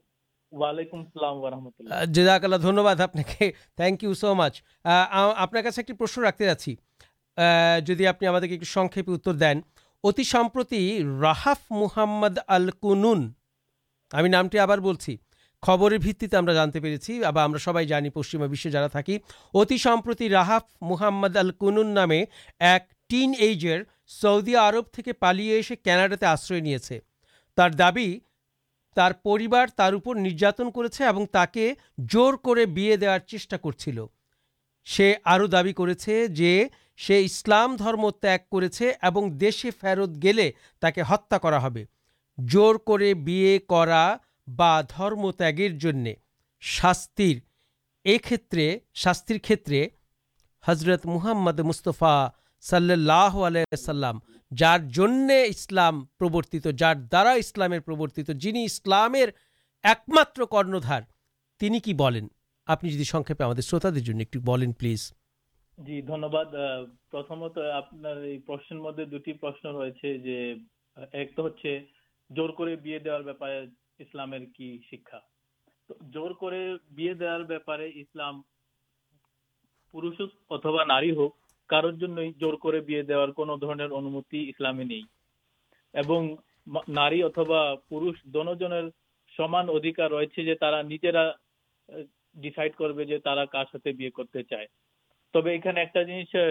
وعلیکم 0.57 0.98
السلام 0.98 1.36
و 1.36 1.50
رحمۃ 1.50 1.70
اللہ 1.78 2.04
جل 2.04 2.28
دن 2.62 2.78
آپ 2.78 3.12
کے 3.12 3.50
تھینک 3.76 4.04
یو 4.04 4.14
سو 4.14 4.34
ماچ 4.34 4.62
آپ 4.84 5.50
کی 5.86 5.92
پرشن 5.92 6.22
رکھتے 6.22 6.54
چیزیں 6.54 7.80
جی 7.80 8.07
آپ 8.07 8.20
دینسمپ 10.04 10.59
کنون 12.82 13.32
ہمیں 14.14 14.28
نامٹی 14.28 14.59
آپ 14.59 14.70
خبر 15.62 15.98
بھتی 15.98 16.26
جانتے 16.26 16.80
پہ 16.80 16.96
ہم 17.22 17.57
سب 17.57 17.78
پشچیماش 18.14 18.62
جای 18.62 19.18
اتمپریتی 19.54 20.28
رحاف 20.28 20.62
محمد 20.80 21.36
ال 21.36 21.50
نام 21.86 22.11
ایک 22.11 22.82
ٹین 23.09 23.34
ایجر 23.38 23.82
سعودی 24.07 24.57
آر 24.57 24.74
کے 25.04 25.12
پالیے 25.12 25.54
ایسے 25.54 25.76
کاناڈا 25.76 26.32
آشر 26.32 26.61
نہیں 26.61 26.76
ہے 27.52 28.26
چا 28.97 29.09
کرام 37.44 37.76
تگ 38.22 38.36
کر 38.53 38.68
فیرت 39.80 40.22
گے 40.22 40.51
ہتھا 41.11 41.38
کر 41.38 43.12
بم 44.47 45.30
تیاگیر 45.30 45.70
شاستر 46.61 47.38
ایک 48.03 48.32
شاستر 48.94 49.36
کھیت 49.42 49.68
حضرت 50.68 51.07
محمد 51.07 51.61
مستفا 51.61 52.28
جن 52.72 55.28
کردم 55.38 56.66
آپ 62.66 62.84
ایک 71.12 71.36
تو 71.36 71.48
پھر 79.88 80.26
اتبا 80.50 80.84
نک 80.84 81.45
نہیںبا 81.70 83.30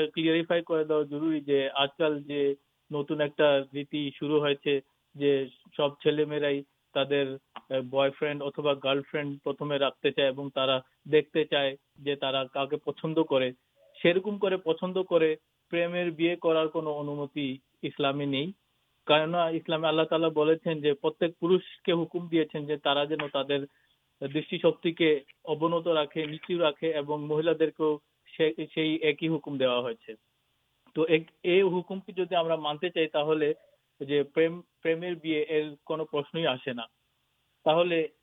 پونچیریفائی 0.08 0.62
آج 1.74 1.90
کل 1.98 2.18
نت 2.92 3.42
ہو 3.42 3.64
بھری 7.82 8.42
اتبا 8.42 8.74
گارل 8.74 9.02
فرینڈ 9.02 9.48
رکھتے 9.72 10.12
چائے 10.12 10.32
دیکھتے 11.12 11.44
چائے 11.46 11.76
کا 12.54 12.66
پچے 12.86 13.52
سکم 14.04 14.38
کر 14.38 14.56
پچھلے 14.58 15.36
پورا 15.72 15.86
ایک 29.02 29.24
ہی 29.24 29.28
ہکوم 29.28 29.58
کی 32.00 32.12
جی 32.16 32.36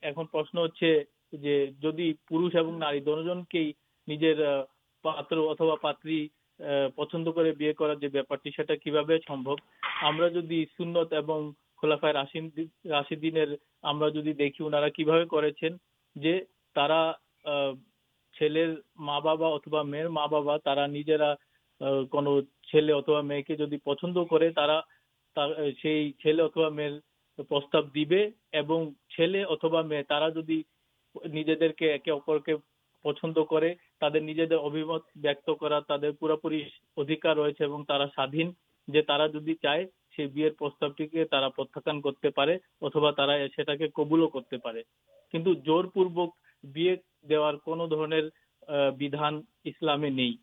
ہم 0.07 0.25
پورش 2.29 2.57
اور 2.57 2.73
نار 2.73 2.99
دونوں 2.99 3.43
کے 3.43 3.71
پاتر 5.05 5.37
اتوا 5.37 5.77
پاتری 5.77 6.29
اتبا 19.45 19.83
میرا 19.83 20.87
نجرا 20.87 21.35
کچھ 22.11 22.75
اتبا 22.75 23.21
مجھے 23.21 23.77
پچے 23.77 26.11
اتوا 26.41 26.69
میرے 26.71 26.99
پرست 30.09 30.39
دیا 30.49 31.27
جدید 31.27 31.63
کے 31.77 31.97
پہ 33.05 33.11
سب 33.21 33.39
پورکر 48.99 49.41
اسلامی 49.65 50.11
نہیں 50.11 50.37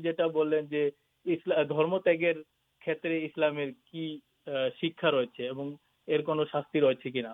ইসলাম 1.27 1.61
ধর্মত্যাগের 1.69 2.37
ক্ষেত্রে 2.83 3.15
ইসলামের 3.25 3.71
কি 3.89 4.05
আহ, 4.47 4.69
শিক্ষা 4.81 5.09
রয়েছে 5.11 5.43
এবং 5.47 5.67
এর 6.09 6.21
কোনো 6.23 6.43
শাস্তি 6.45 6.79
রয়েছে 6.81 7.09
কিনা 7.11 7.33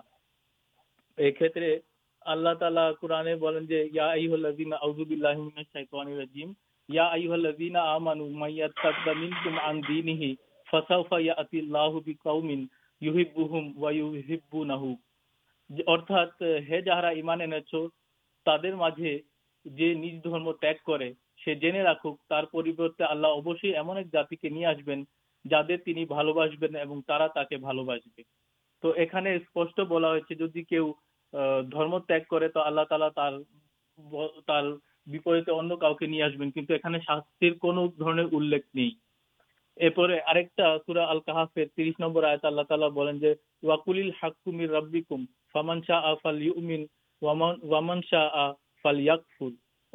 এক্ষেত্রে 1.17 1.67
আল্লাহ 2.25 2.55
তাআলা 2.55 2.85
কোরআনে 3.01 3.33
বলেন 3.35 3.63
যে 3.65 3.79
ইয়া 3.87 4.07
আইয়ুহাল্লাযীনা 4.09 4.75
আউযু 4.77 5.03
বিল্লাহি 5.05 5.41
মিনাশ 5.41 5.67
শাইতানির 5.73 6.19
রাজীম 6.19 6.49
ইয়া 6.89 7.05
আইয়ুহাল্লাযীনা 7.07 7.81
আমানু 7.95 8.25
মাইয়াত্তাদা 8.41 9.13
মিনকুম 9.13 9.55
আন 9.61 9.75
দীনিহি 9.81 10.29
ফাসাউফা 10.67 11.17
ইয়াতিল্লাহু 11.19 11.97
বিকাউমিন 12.05 12.61
ইউহিব্বুহুম 13.01 13.65
ওয়া 13.77 13.91
ইউহিব্বুনাহু 13.91 14.89
যে 15.69 15.81
অর্থাৎ 15.87 16.31
হে 16.67 16.77
যাহারা 16.81 17.09
ঈমান 17.13 17.39
এনেছো 17.41 17.79
তাদের 18.45 18.73
মাঝে 18.75 19.11
যে 19.65 19.87
নিজ 19.95 20.15
ধর্ম 20.23 20.47
ত্যাগ 20.61 20.77
করে 20.85 21.07
جنے 21.46 21.82
رکھ 21.82 22.06
تین 22.26 23.34
ترس 41.76 42.00
نمبر 42.00 42.22
آئے 42.22 42.36
اللہ 42.42 42.62
تعالیل 42.62 43.30
رب 44.70 44.96
فام 45.52 45.80
شاہین 45.80 46.86
وامن 47.22 48.00
شاہ 48.10 48.52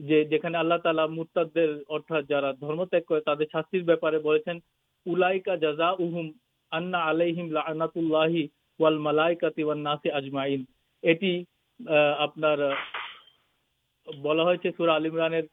اللہ 0.00 0.74
تعالی 0.82 1.02
متادر 1.14 1.72
ارتھا 1.88 2.20
جا 2.28 2.40
درم 2.60 2.84
تیگ 2.92 3.12
شاستر 3.52 3.82
بےپارے 3.86 4.18
الاکا 5.06 5.54
جزا 5.62 5.88
اہم 5.88 6.30
آنا 6.72 6.98
آلحیم 7.08 7.50
لعنت 7.52 7.96
اللہ 7.96 8.36
وال 8.80 8.98
ملائکاتی 9.06 9.62
والناسی 9.62 10.10
اجمعین 10.20 10.64
এটি 11.02 11.32
আপনার 12.26 12.58
বলা 14.06 14.42
হয়েছে 14.42 14.68
সুরা 14.76 14.94
আল 14.94 15.06
ইমরানের 15.06 15.46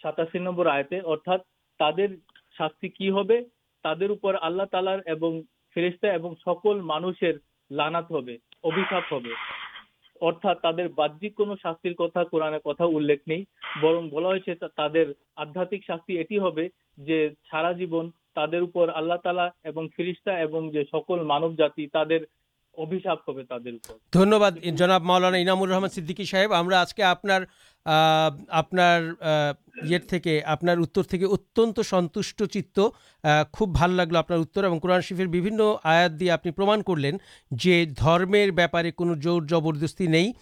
সাতাশি 0.00 0.38
নম্বর 0.38 0.66
আয়তে، 0.66 1.00
অর্থাৎ 1.12 1.40
তাদের 1.80 2.10
শাস্তি 2.56 2.88
কি 2.96 3.10
হবে? 3.16 3.36
তাদের 3.84 4.10
উপর 4.10 4.32
আল্লাহ 4.48 4.66
তালার 4.72 5.00
এবং 5.14 5.32
ফেরিস্তা 5.76 6.08
এবং 6.18 6.34
সকল 6.46 6.80
মানুষের 6.92 7.34
লানাত 7.70 8.06
হবে، 8.16 8.34
অভিশাপ 8.70 9.04
হবে। 9.14 9.32
سارا 17.50 17.72
جیون 17.72 18.10
ترا 18.34 19.48
فریشا 19.96 20.44
سکول 20.92 21.20
مانو 21.20 21.52
جاتی 21.52 21.86
تر 21.86 22.16
ابشپ 22.78 23.30
ہو 23.30 24.50
جناب 24.62 25.02
مولانا 25.02 25.36
رحمد 25.70 25.88
صدیب 25.88 26.54
ہم 26.60 26.74
آج 26.74 26.94
کے 26.94 27.02
آپ 27.86 28.70
کے 30.22 30.40
آپ 30.44 30.64
اتنت 30.64 31.80
سنت 31.86 32.18
چ 32.52 32.78
خوب 33.52 33.72
بھال 33.78 33.90
لگل 33.90 34.16
آپ 34.16 34.28
قرآن 34.82 35.00
شیفر 35.00 35.26
بھی 35.26 35.50
آت 35.84 36.20
دیا 36.20 36.32
آپ 36.32 36.42
پرما 36.42 36.76
کرلین 36.76 37.16
جمیر 37.50 38.50
بہتارے 38.50 38.90
کو 38.90 39.14
جبردستی 39.40 40.06
نہیں 40.06 40.32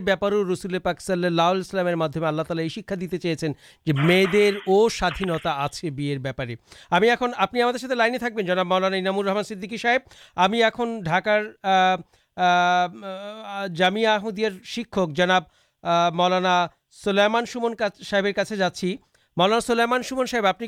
بہتاروں 0.00 0.44
رسول 0.52 0.78
پاکسلسلام 0.78 2.02
اللہ 2.02 2.42
تعالیٰ 2.42 2.64
یہ 2.64 2.68
شکایت 2.68 3.00
دیتے 3.00 3.18
چیز 3.18 3.44
جو 3.86 3.94
مدد 3.96 4.56
اور 4.66 4.90
سایونتا 4.90 5.50
آئر 5.50 6.18
وی 7.02 7.10
آپ 7.36 7.54
لائنے 7.96 8.18
تک 8.18 8.32
بنیں 8.34 8.46
جناب 8.46 8.66
مولانا 8.66 9.00
نامر 9.00 9.24
رحمان 9.24 9.42
صدیقی 9.42 9.76
صاحب 9.76 10.00
ہمیں 10.36 10.62
اُن 10.62 11.00
ڈھاکار 11.00 11.42
جامع 13.74 14.06
آمدیر 14.06 14.50
شکشک 14.64 14.98
جناب 15.16 15.42
مولانا 16.14 16.66
سلئے 17.04 17.44
سومن 17.52 17.74
صاحب 18.02 18.26
جاچی 18.56 18.96
مولانا 19.36 19.60
سولہمان 19.60 20.02
سوب 20.02 20.46
آپ 20.46 20.60
نے 20.60 20.66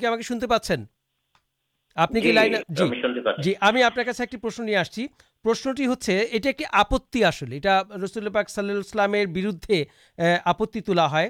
آپ 1.95 2.12
نے 2.12 2.21
جی 2.21 2.87
جی 3.43 3.55
ہمیں 3.62 3.83
آپ 3.83 3.95
کی 4.31 4.37
پرشن 4.37 4.64
نہیں 4.64 4.77
آسانی 4.77 5.07
پرشنٹی 5.43 5.87
ہوں 5.87 6.11
ایک 6.11 6.62
آپتی 6.73 7.25
آتا 7.25 7.81
رسول 8.05 8.29
بردے 8.29 9.85
آپت 10.45 10.77
ہے 11.12 11.29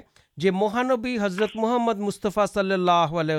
مہانبی 0.51 1.17
حضرت 1.19 1.49
محمد 1.55 1.99
مستفا 1.99 2.45
صلی 2.45 2.73
اللہ 2.73 2.91
علیہ 2.91 3.35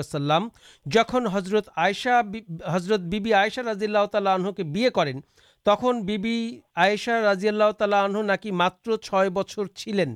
جن 0.85 1.27
حضرت 1.27 1.69
آئشہ 1.75 2.21
حضرت 2.67 2.99
بی 2.99 3.19
بی 3.19 3.33
آئشہ 3.33 3.61
رضی 3.61 3.85
اللہ 3.85 4.05
تعال 4.05 4.51
کے 4.57 4.63
بھی 4.63 6.59
کرشا 6.75 7.31
رضی 7.31 7.47
اللہ 7.47 7.71
تعالکی 7.77 8.51
ماتر 8.51 8.97
چھ 8.97 9.29
بچر 9.33 9.65
چلین 9.65 10.15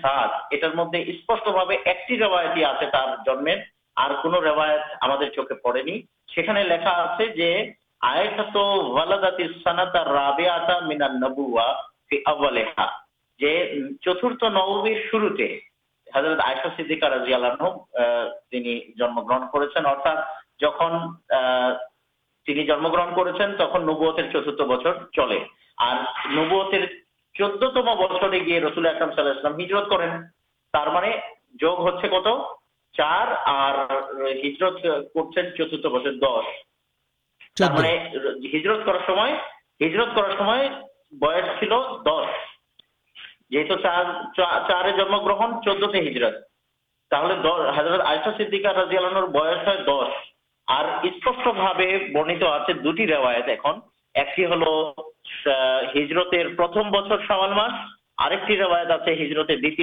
ساتھ 0.02 0.54
اسپشٹر 1.08 1.54
ایکٹی 1.84 2.18
ریوائے 2.18 2.48
اور 5.06 5.26
چکے 5.26 5.54
پڑے 5.54 5.82
لکھا 6.62 6.90
آپ 6.90 7.18
سے 7.18 7.26
چود 27.34 27.62
بچے 27.62 28.60
رسول 28.60 28.86
ہجرت 28.86 29.90
کریں 29.90 30.10
تر 30.74 31.20
جگ 31.54 31.74
ہوتے 31.78 32.08
گی 32.08 32.54
چار 32.94 33.26
اور 33.46 33.74
ہجرت 34.24 34.82
کرتے 34.82 35.40
ہیں 35.40 35.50
چترت 35.50 35.86
بچر 35.86 36.10
دس 36.10 37.60
ہرت 37.60 38.54
کرارت 38.54 40.26
کر 40.26 40.89
بس 41.12 41.60
چل 41.60 42.04
دس 42.04 42.28
چار 44.36 44.68
چار 44.68 44.90
گرن 44.90 45.60
چودہ 45.60 46.30
دسپشنت 47.10 48.54
سوال 57.26 57.52
مسٹی 57.52 58.56
ریوائے 58.56 59.14
ہجرت 59.14 59.48
دس 59.48 59.80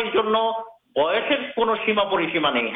بینا 1.10 2.04
پوریما 2.04 2.50
نہیں 2.50 2.72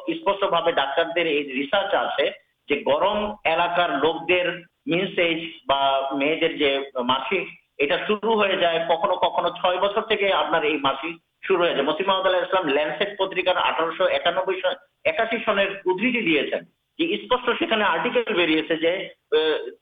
اسپشٹر 0.07 0.71
ڈاکٹر 0.71 1.05
دے 1.05 1.11
دے 1.15 1.25
ریسارچ 1.25 1.95
آپ 1.95 2.17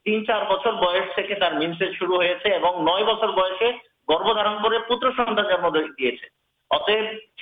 تین 0.04 0.24
چار 0.24 0.42
بچے 0.42 0.68
اور 2.54 2.78
نو 2.80 3.04
بچر 3.06 3.30
بس 3.30 3.62
گربدار 4.08 4.78
پوتر 4.88 5.10
سنت 5.16 5.46
آپ 6.72 6.88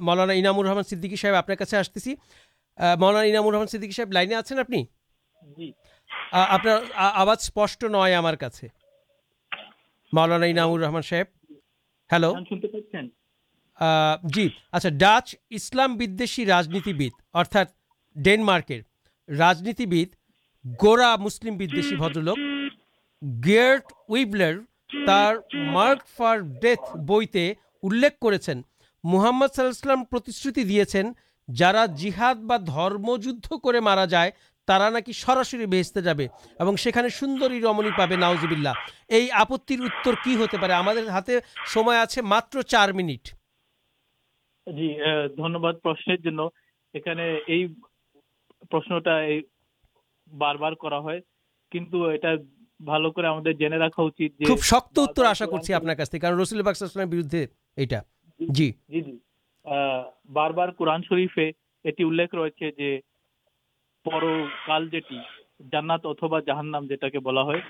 مولانا 0.00 0.32
رحمد 0.64 1.16
صاحب 1.16 1.34
آپ 1.34 1.46
کے 1.46 1.76
آتی 1.76 2.10
مؤلانحمان 2.78 3.66
صدیقی 3.66 3.92
صاحب 3.92 4.12
لائن 4.12 4.32
ہلو 12.10 12.32
جی 14.34 14.48
اچھا 14.72 14.88
راجنگ 16.48 16.88
ڈینمارکر 18.16 18.80
راجنسل 19.28 19.94
گرٹلر 23.46 24.58
ڈیتھ 26.62 26.96
بئیتے 27.06 27.52
انہمدی 27.82 29.56
دے 30.54 30.62
دین 30.84 31.12
بار 50.30 50.56
بارے 50.56 50.74
شخت 54.70 54.98
آسا 55.24 56.84
رسلام 56.84 57.08
بردیے 57.08 57.46
بار 59.68 60.50
بار 60.50 60.68
قرآن 60.78 61.02
شرفے 61.02 61.50
یہ 61.84 62.04
رہے 62.34 62.70
جو 62.70 62.96
پرکال 64.06 64.88
جیٹی 64.90 65.18
جانات 65.72 66.06
اتبا 66.06 66.40
جہان 66.40 66.70
نام 66.70 66.86
جا 66.86 67.08
کے 67.08 67.18
بلا 67.20 67.42
ہے 67.44 67.60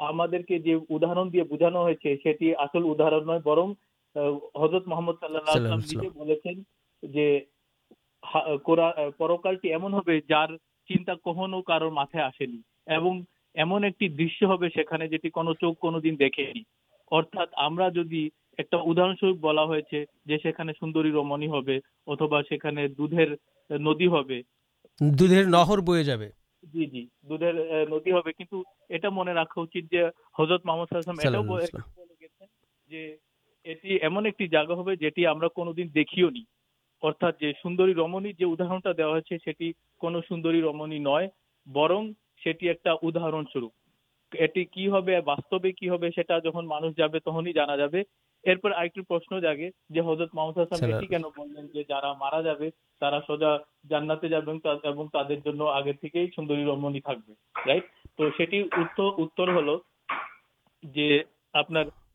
ہمارے 0.00 0.58
جو 0.58 0.78
اداہر 0.90 1.24
دے 1.30 1.42
بوجھانا 1.42 1.78
ہوتی 1.78 2.52
اصل 2.58 2.90
اداہر 2.90 3.20
نئے 3.22 3.38
برم 3.44 3.72
حضرت 4.56 4.86
محمد 4.86 5.20
صلی 5.20 5.38
اللہ 5.38 5.78
پرکالٹی 9.18 9.70
ایمن 9.70 9.92
ہوبے 9.92 10.18
جار 10.28 10.56
چنتا 10.90 11.14
کھنو 11.16 11.62
کارو 11.62 11.90
ماتھے 11.90 12.20
آسنی 12.20 12.60
এবং 12.88 13.20
এমন 13.54 13.84
একটি 13.84 14.08
দৃশ্য 14.14 14.40
হবে 14.44 14.68
সেখানে 14.70 15.04
যেটি 15.08 15.28
কোনো 15.30 15.50
চোখ 15.54 15.74
কোনোদিন 15.78 16.14
দেখেনি 16.16 16.62
অর্থাৎ 17.12 17.48
আমরা 17.58 17.86
যদি 17.94 18.22
ایکدہ 18.58 19.12
سوندر 20.80 21.04
ندی 23.78 24.06
جی 26.62 26.86
جی 26.86 27.06
رکھا 29.34 29.62
ایمن 34.00 34.26
ایک 34.26 34.50
جگہ 34.50 34.92
دیکھنی 35.94 36.42
سوندرم 37.62 38.26
سوندر 40.22 40.54
ایکداہرسروپ 42.62 43.72
ایسو 44.32 46.62
مانگ 46.62 46.90
جائے 46.96 47.18
تم 47.18 47.46
ہی 47.46 47.52
جانا 47.52 47.76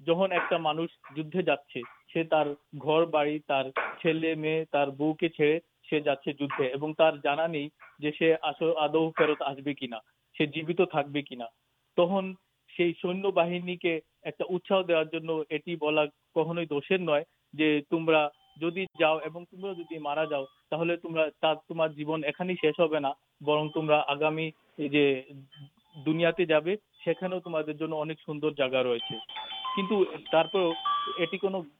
جہن 0.05 0.31
ایک 0.31 0.53
مانس 0.53 0.89
جا 1.45 2.43
گھر 2.83 3.05
بڑی 3.05 3.37
مار 3.47 4.87
بو 4.87 5.13
کے 5.13 5.27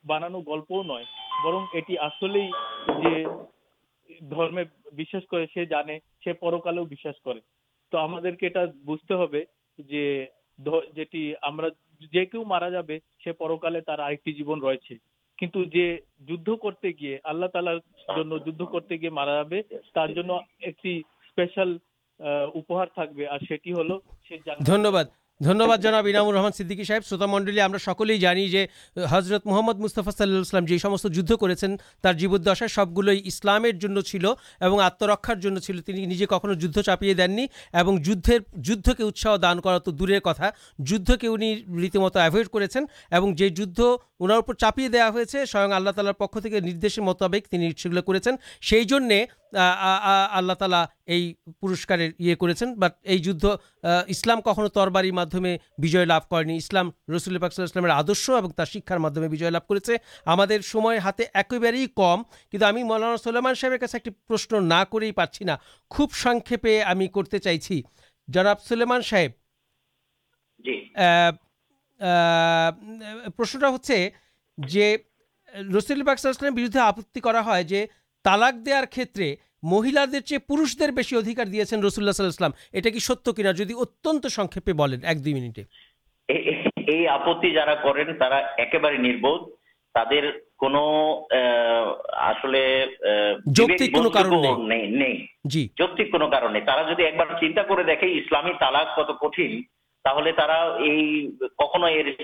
بانو 0.06 0.42
گلپ 0.42 0.72
نئے 0.72 1.04
برنس 1.44 1.68
پر 7.24 7.40
تو 7.92 8.06
ہم 8.06 8.20
مارا 12.46 12.70
جی 12.82 13.32
پر 13.32 13.50
جیون 14.32 14.62
ریت 14.62 14.82
کرتے 16.62 16.90
گیے 16.90 17.20
اللہ 17.24 17.46
تعالی 17.46 17.72
کرتے 18.66 18.96
گیے 18.96 19.10
مارا 19.10 19.44
جن 20.06 20.32
ایک 20.60 20.80
اسپشل 20.84 21.78
دنیہباد 25.42 25.78
جناب 25.78 26.08
رحمت 26.08 26.56
سدی 26.56 26.84
صاحب 26.84 27.02
شروع 27.10 27.26
منڈلے 27.26 27.62
ہمیں 27.62 27.80
سکلے 27.80 28.18
جی 28.18 28.66
حضرت 29.12 29.46
محمد 29.46 29.80
مستفا 29.80 30.12
صلی 30.12 30.36
اللہ 30.36 30.58
یہ 30.70 31.10
جد 31.10 31.32
کریبا 32.02 32.68
سب 32.68 32.98
گلوئی 32.98 33.22
اسلام 33.26 33.66
اور 34.62 34.82
آترکار 34.82 35.60
چلتی 35.60 36.26
کخو 36.26 36.54
جاپے 36.54 37.14
دینی 37.14 37.48
اور 37.74 37.98
جد 37.98 38.90
کے 38.98 39.04
اتساہ 39.04 39.38
دان 39.38 39.62
کرو 39.62 39.92
دور 39.92 40.20
کتا 40.20 40.50
جدی 40.80 41.16
ریتی 41.16 41.98
مت 41.98 42.18
اوڈ 42.18 42.50
کر 42.50 44.54
چپی 44.54 44.88
دا 44.88 45.10
سن 45.46 45.74
آللا 45.74 45.92
تالار 45.92 46.14
پکشے 46.14 47.02
مطابق 47.02 47.52
کریز 47.52 48.28
اللہ 49.54 50.54
تعالی 50.54 50.84
یہ 51.10 51.34
پورسکار 51.60 52.00
کرئی 52.40 53.18
جسلام 54.08 54.42
کھو 54.42 54.68
تربار 54.68 55.04
مدمے 55.14 55.58
بجے 55.78 56.06
لو 56.06 56.20
کرنی 56.30 56.58
اسلام 56.58 56.90
رسولسل 57.16 57.92
آدرش 57.92 58.30
شکار 58.66 58.98
لوگ 58.98 59.60
کرتے 59.70 59.94
ہمارے 60.28 60.58
ہی 61.74 61.88
کم 61.96 62.22
کچھ 62.52 62.64
ہمیں 62.64 62.84
مولانا 62.84 63.18
سلحمان 63.18 63.56
صاحب 63.56 63.86
سے 63.92 63.98
ایک 63.98 64.28
پرشن 64.28 64.64
نہ 64.64 64.84
کرو 64.92 65.06
سی 65.34 65.46
ہمیں 66.82 67.08
کرتے 67.08 67.40
چاہیے 67.40 67.82
جراب 68.28 68.62
سلامان 68.62 69.02
صاحب 69.02 69.32
پرشن 73.38 73.64
ہوسل 73.64 76.04
پاکل 76.04 76.50
بردے 76.50 76.80
آپتنی 76.80 77.22
ہے 77.48 77.64
جو 77.64 77.78
تالاک 78.26 78.66
دار 78.66 78.84
کھیت 78.92 79.20
مہل 79.64 79.98
پہ 80.96 81.02
آپ 87.08 87.28
جی 93.46 93.78
جی 95.44 95.68
چنتا 95.68 96.04
کتنا 96.04 96.26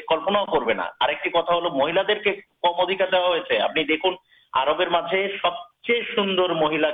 کلپنا 0.08 0.46
کربینا 0.46 0.84
کتا 1.24 1.58
ہلو 1.58 1.70
مہی 1.70 1.92
دے 1.92 2.16
کے 2.16 2.32
کم 2.36 2.82
ادھکار 2.82 3.48
دے 3.48 3.60
آپ 3.60 5.54
مہلا 5.90 6.90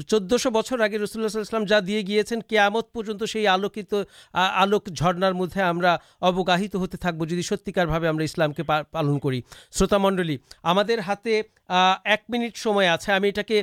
چودہ 0.08 0.36
شو 0.36 0.50
بچر 0.50 0.80
آگے 0.80 0.98
رسول 0.98 1.24
اسلام 1.24 1.64
جا 1.64 1.80
دے 1.86 2.02
گیا 2.02 2.22
کمت 2.50 2.92
پنجی 2.92 3.46
آلوکیت 3.46 3.94
آلوکرنار 4.34 5.32
مدد 5.32 5.84
ابگاہ 6.20 6.62
ہوتے 6.74 6.96
تھے 6.96 7.42
ستیکار 7.42 7.86
اسلام 8.20 8.52
کے 8.52 8.62
پالن 8.62 9.18
کروتامنڈل 9.18 10.36
ہمیں 10.64 11.42
ایک 11.68 12.20
منیٹ 12.28 12.66
آئے 12.66 12.88
ہمیں 13.08 13.28
اٹھا 13.28 13.42
کے 13.42 13.62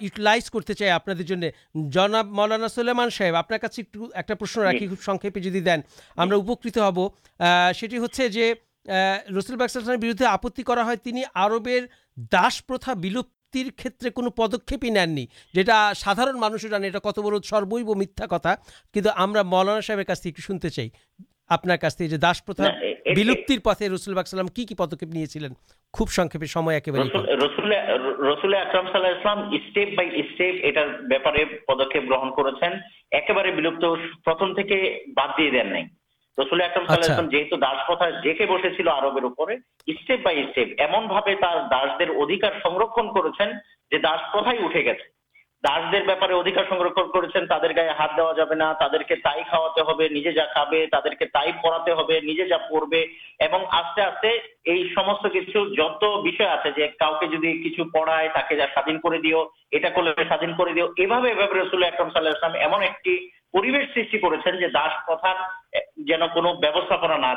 یوٹیلائز 0.00 0.50
کرتے 0.50 0.74
چاہیے 0.74 0.92
آپ 0.92 2.24
مولانا 2.26 2.68
سلمان 2.68 3.10
صاحب 3.10 3.34
آپ 3.34 3.52
سے 3.72 3.82
ایک 4.14 4.32
پرشن 4.38 4.60
راقی 4.60 4.86
سیپے 5.00 5.40
جی 5.40 5.60
آپ 6.16 6.26
نےلوپتر 6.26 6.90
پدیتا 14.30 15.92
سادر 15.96 16.32
مانس 16.32 16.66
کت 17.02 17.18
بڑھ 17.18 17.46
سرو 17.46 17.94
میتھا 17.94 18.54
کتنا 18.94 19.42
مولانا 19.42 19.80
صاحب 19.80 20.00
آپ 21.48 21.60
سے 21.98 22.08
داشپتر 22.08 22.70
پہ 23.62 23.88
رسول 23.88 24.14
بکسلام 24.14 24.48
کی 24.48 24.74
پدک 24.74 25.04
پہن 25.96 26.28
کر 26.28 26.38
بد 35.16 35.38
دے 35.38 35.50
دینا 35.50 35.78
احرم 36.38 37.26
داس 37.56 37.86
پر 37.88 38.10
ڈے 38.22 38.46
بس 38.46 38.66
چلو 38.76 38.90
بائی 40.22 40.42
اسٹےپ 40.42 40.80
ایم 40.80 41.06
بھا 41.06 41.20
داش 41.70 41.98
در 41.98 42.08
ادھکار 42.08 42.52
سرکن 42.62 43.12
کراش 43.14 44.32
پرتائٹ 44.32 45.00
رسمہ 45.64 46.12
السلام 62.18 62.54
ایمن 62.54 62.82
ایک 62.82 63.08
سی 63.94 64.18
داس 64.68 65.06
پرتھار 65.06 65.34
جن 65.96 66.20
کو 66.34 66.40
نہلام 66.40 67.36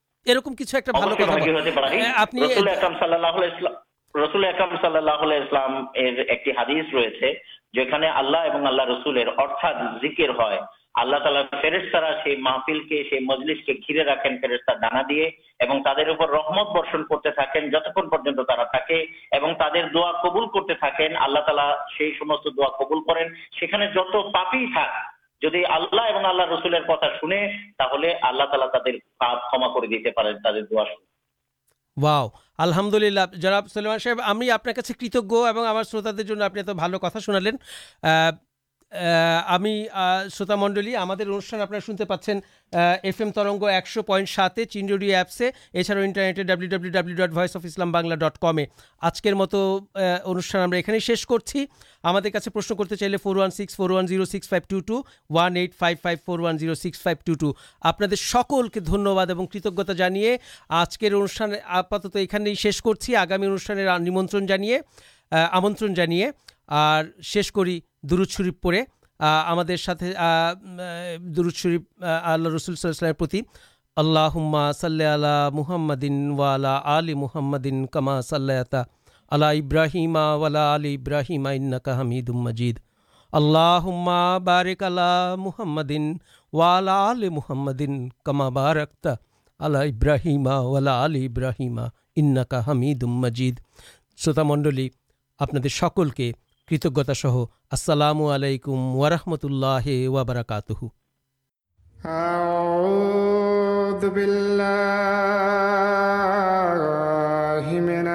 مجلس 13.21 13.65
کے 13.65 13.73
گھر 13.73 14.09
رکھیں 14.09 14.35
فیرسان 14.41 14.79
رحمت 16.29 16.67
برشن 16.75 17.03
کرتے 17.03 17.31
تھے 17.31 17.61
دا 17.69 17.79
قبول 20.19 20.47
کرتے 20.47 21.05
اللہ 21.15 21.39
تعالی 21.39 21.69
سے 22.43 22.49
دا 22.49 22.67
قبول 22.77 22.99
کر 23.03 23.25
اللہ 25.45 26.43
رسل 26.43 26.75
شولہ 27.19 27.35
تعالی 27.77 28.43
ترا 28.51 28.67
کر 28.67 29.85
دیتے 29.85 30.11
واؤ 31.97 32.27
الحمد 32.57 32.93
للہ 32.93 33.19
جراب 33.33 33.67
سلامان 33.67 33.99
صاحب 33.99 34.19
ہمیں 34.31 34.47
کتجا 34.93 35.19
دن 36.11 36.41
آپ 36.41 36.53
کتنا 36.53 37.19
شنا 37.19 37.39
لین 37.39 37.55
ہمیں 38.91 39.85
شتا 40.31 40.55
منڈل 40.55 40.95
ہمارے 40.95 41.23
انوشان 41.23 41.61
آپ 41.61 41.73
سنتے 41.85 42.05
پاس 42.05 42.29
ایف 42.71 43.21
ایم 43.21 43.31
ترگ 43.31 43.63
ایکشو 43.63 44.01
پائنٹ 44.01 44.29
سات 44.29 44.59
چین 44.69 44.91
ایپسے 45.01 45.49
اچھا 45.73 45.93
انٹرنیٹ 45.93 46.35
ڈبلیو 46.37 46.69
ڈبلیو 46.69 46.91
ڈبلیو 46.91 47.15
ڈٹ 47.15 47.35
وس 47.35 47.55
اف 47.55 47.65
اسلام 47.65 48.13
ڈٹ 48.13 48.37
کم 48.41 48.59
آج 49.01 49.21
کے 49.21 49.33
مت 49.33 49.55
ان 49.95 50.99
شیش 50.99 51.25
کرتے 51.27 51.65
پرشن 52.49 52.75
کرتے 52.75 52.95
چاہیے 52.95 53.17
فور 53.17 53.35
و 53.35 53.49
six 53.49 53.75
four 53.75 53.89
وانو 53.89 54.25
six 54.25 54.49
five 54.49 54.67
two 54.69 54.79
two 54.79 55.01
one 55.29 55.57
five 55.79 55.97
five 56.01 56.17
four 56.25 56.39
وانو 56.39 56.75
six 56.75 57.01
five 57.01 57.23
two 57.25 57.33
two 57.33 57.53
آپ 57.81 58.03
سکل 58.17 58.67
کے 58.67 58.79
دنواد 58.79 59.31
اور 59.31 59.45
کتجتا 59.45 59.93
جے 59.93 60.37
آجکر 60.69 61.11
انوشان 61.11 61.53
آپات 61.65 62.15
یہ 62.15 62.53
شیش 62.53 62.81
کرچی 62.81 63.15
آگامی 63.15 63.45
انوشانے 63.45 63.85
شیش 67.23 67.51
کر 67.51 67.65
درشریف 68.03 68.53
پڑے 68.61 68.83
ساتھ 69.77 70.03
درد 71.27 71.55
شرف 71.55 71.81
اللہ 72.01 72.49
رسول 72.49 72.75
صلی 72.75 72.89
السلام 72.89 73.13
پتی 73.17 73.41
اللہ 73.97 74.37
صلیہ 74.75 75.49
محمد 75.53 76.03
والا 76.37 76.79
علی 76.97 77.13
محمد 77.13 77.67
کما 77.91 78.21
سلطا 78.21 78.83
اللہ 79.31 79.45
ابراہیمہ 79.45 80.19
ولا 80.35 80.63
علی 80.75 80.95
ابراہیمہ 80.95 81.49
انق 81.49 81.89
حمجید 81.99 82.79
اللہ 83.33 83.87
بارک 84.43 84.83
اللہ 84.83 85.35
محمد 85.37 85.91
ولا 86.53 87.11
علی 87.11 87.29
محمد 87.29 87.81
کما 88.25 88.49
بارک 88.49 88.93
تلہ 89.01 89.77
ابراہیما 89.77 90.59
ولا 90.59 91.03
علی 91.05 91.25
ابراہیمہ 91.25 91.87
انق 92.15 92.53
حمیدم 92.67 93.19
مجید 93.21 93.59
شروت 94.17 94.39
منڈل 94.39 94.87
آپ 95.39 95.51
سکول 95.69 96.09
کے 96.09 96.31
কৃতজ্ঞতা 96.70 97.14
সহ 97.22 97.34
আসসালামু 97.74 98.24
আলাইকুম 98.34 98.78
ওয়ারহমতুল্লাহ 98.98 99.86
ওয়াবারাকাতুহু 100.12 100.86
أعوذ 102.22 104.02
بالله 104.10 104.46
من 107.90 108.06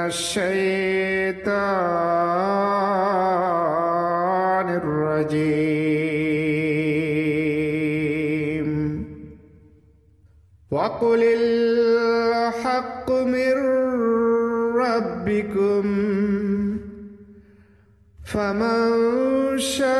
الشيطان 3.32 4.68
الرجيم 7.72 8.68
وقل 10.72 11.22
الحق 11.39 13.07
من 13.12 13.55
ربكم 14.76 15.86
فمن 18.36 19.59
شاء 19.59 19.91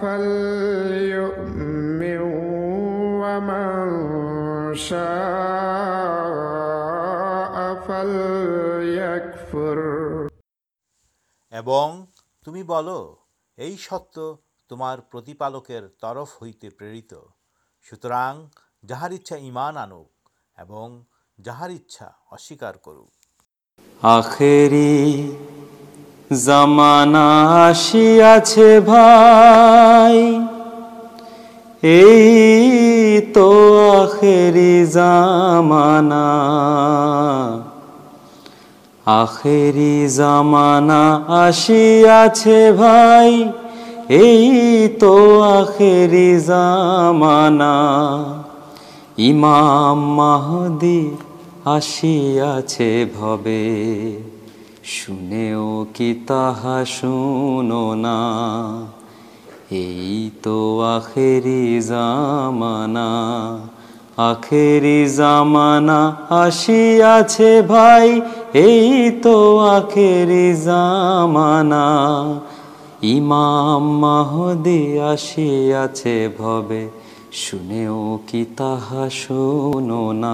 فليؤمن 0.00 2.20
ومن 3.22 3.76
شاء 4.76 5.14
فليكفر 7.78 9.78
এবং 11.52 12.06
তুমি 12.46 12.62
বলো 12.64 13.16
এই 13.58 13.78
সত্য 13.78 14.38
তোমার 14.70 15.00
প্রতিপালকের 15.10 15.82
তরফ 16.02 16.28
হইতে 16.40 16.70
প্রেরিত 16.70 17.12
সুতরাং 17.86 18.32
যাহার 18.82 19.12
ইচ্ছা 19.12 19.36
ঈমান 19.48 19.74
আনুক 19.84 20.10
এবং 20.58 21.04
যাহার 21.38 21.70
ইচ্ছা 21.70 22.08
অস্বীকার 22.30 22.74
করুক 22.86 23.12
آخری 24.01 25.31
زمانا 26.29 27.27
آسیا 27.69 28.37
ای 31.81 33.21
تو 33.33 33.49
آخری 33.91 34.85
زمانا 34.85 36.23
آخری 39.05 40.07
زمانا 40.07 41.01
آشیا 41.27 42.25
بھائی 42.77 43.43
تو 44.99 45.41
آخری 45.41 46.37
زمانہ 46.39 47.73
امام 49.17 49.99
مہدی 50.15 51.09
شنے 54.83 55.53
اور 55.53 55.85
کتنا 55.93 56.83
یہ 59.71 60.29
تو 60.41 60.81
آخر 60.81 61.47
زمانا 61.79 63.07
آخر 64.17 65.05
جام 65.17 65.57
یہ 68.53 69.09
تو 69.23 69.59
آخر 69.59 70.53
زمانا 70.55 71.85
ایمام 73.01 74.05
شنے 77.31 77.87
کی 78.25 78.45
تحسنا 78.55 80.33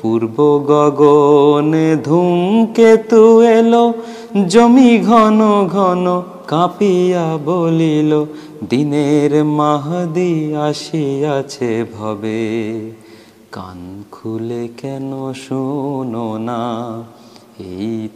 پورو 0.00 0.58
گگنے 0.58 1.94
کے 2.76 2.96
تو 3.10 3.38
ایل 3.38 3.72
جمی 4.44 5.00
گن 5.02 5.40
گن 5.74 6.06
کاپیا 6.46 7.36
بول 7.44 8.12
دن 8.70 8.92
محدیہ 9.46 10.70
سے 10.76 11.82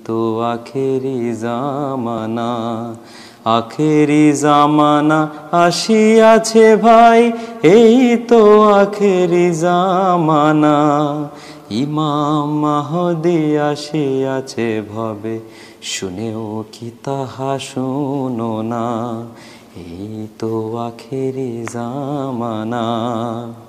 تو 0.05 0.41
آخر 0.41 1.33
جامانا 1.43 2.51
آخر 3.45 4.33
جامانا 4.43 5.29
آسیا 5.53 6.39
تو 8.29 8.65
آخر 8.73 9.51
جامد 9.63 10.67
کتا 16.73 17.59
شن 17.59 18.41
تو 20.39 20.91
منا 22.39 23.66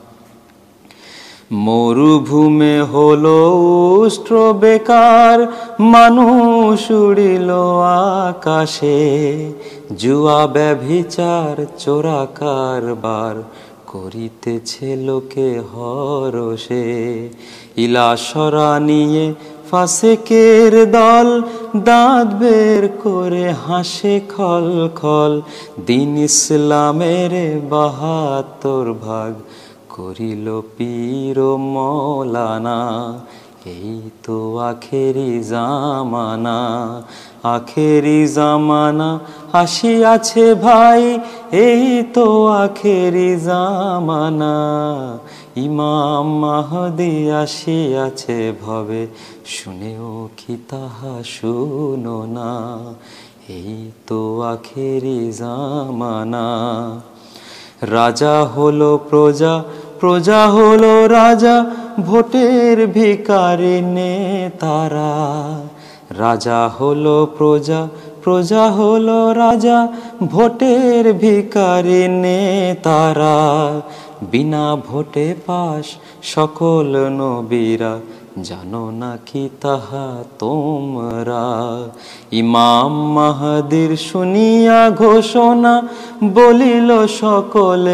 مرومی 1.52 2.80
ہر 2.94 3.26
سلسرا 17.78 18.78
نہیں 18.80 19.34
فر 19.70 20.84
دل 20.94 21.40
دا 21.86 22.24
بسے 22.40 24.20
کل 24.36 24.88
خل 24.96 25.40
دین 25.88 26.16
اسلام 26.24 27.02
ملانا 31.58 33.18
توانا 34.22 34.24
تو 34.24 34.58
شاہنا 51.26 52.94
یہ 53.50 53.90
تو 54.06 54.42
آخر 54.42 55.06
مجا 55.92 58.44
ہل 58.58 58.84
پرجا 59.10 59.62
رجا 60.04 60.46
ہل 66.80 67.08
پرجا 67.38 67.86
پرجا 68.24 68.68
ہل 68.76 69.10
راجاٹر 69.38 71.12
تارا 72.84 73.80
بنا 74.32 74.76
بٹے 74.76 75.34
پاس 75.46 75.86
سکول 76.36 76.96
جان 78.44 78.74
تمرا 80.38 81.46
سنیا 84.00 84.90
گوشنا 85.00 85.80
بول 86.22 86.62
سکل 87.10 87.88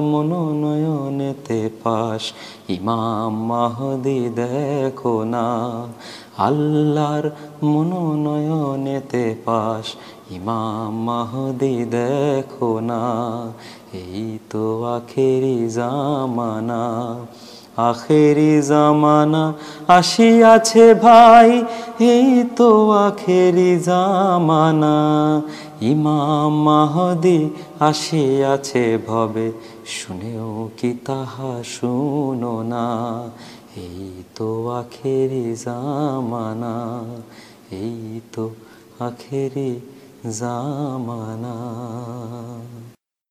منون 0.00 1.32
پاس 1.82 2.32
ایمام 2.66 3.34
مہدی 3.48 4.28
اللہ 6.38 7.20
منون 7.62 8.86
دیکھنا 11.92 13.00
آسیا 19.86 20.56
بھائی 21.00 22.42
توانا 22.56 24.20
ایمامی 25.80 27.48
آسے 27.80 28.96
شنے 29.84 30.38
کی 30.76 30.92
تحنا 31.04 31.60
ری 33.76 35.54
مانا 36.22 36.74
یہ 37.72 38.18
تو 38.32 38.48
آخری 38.98 39.78
ز 40.24 40.42
مانا 40.98 41.54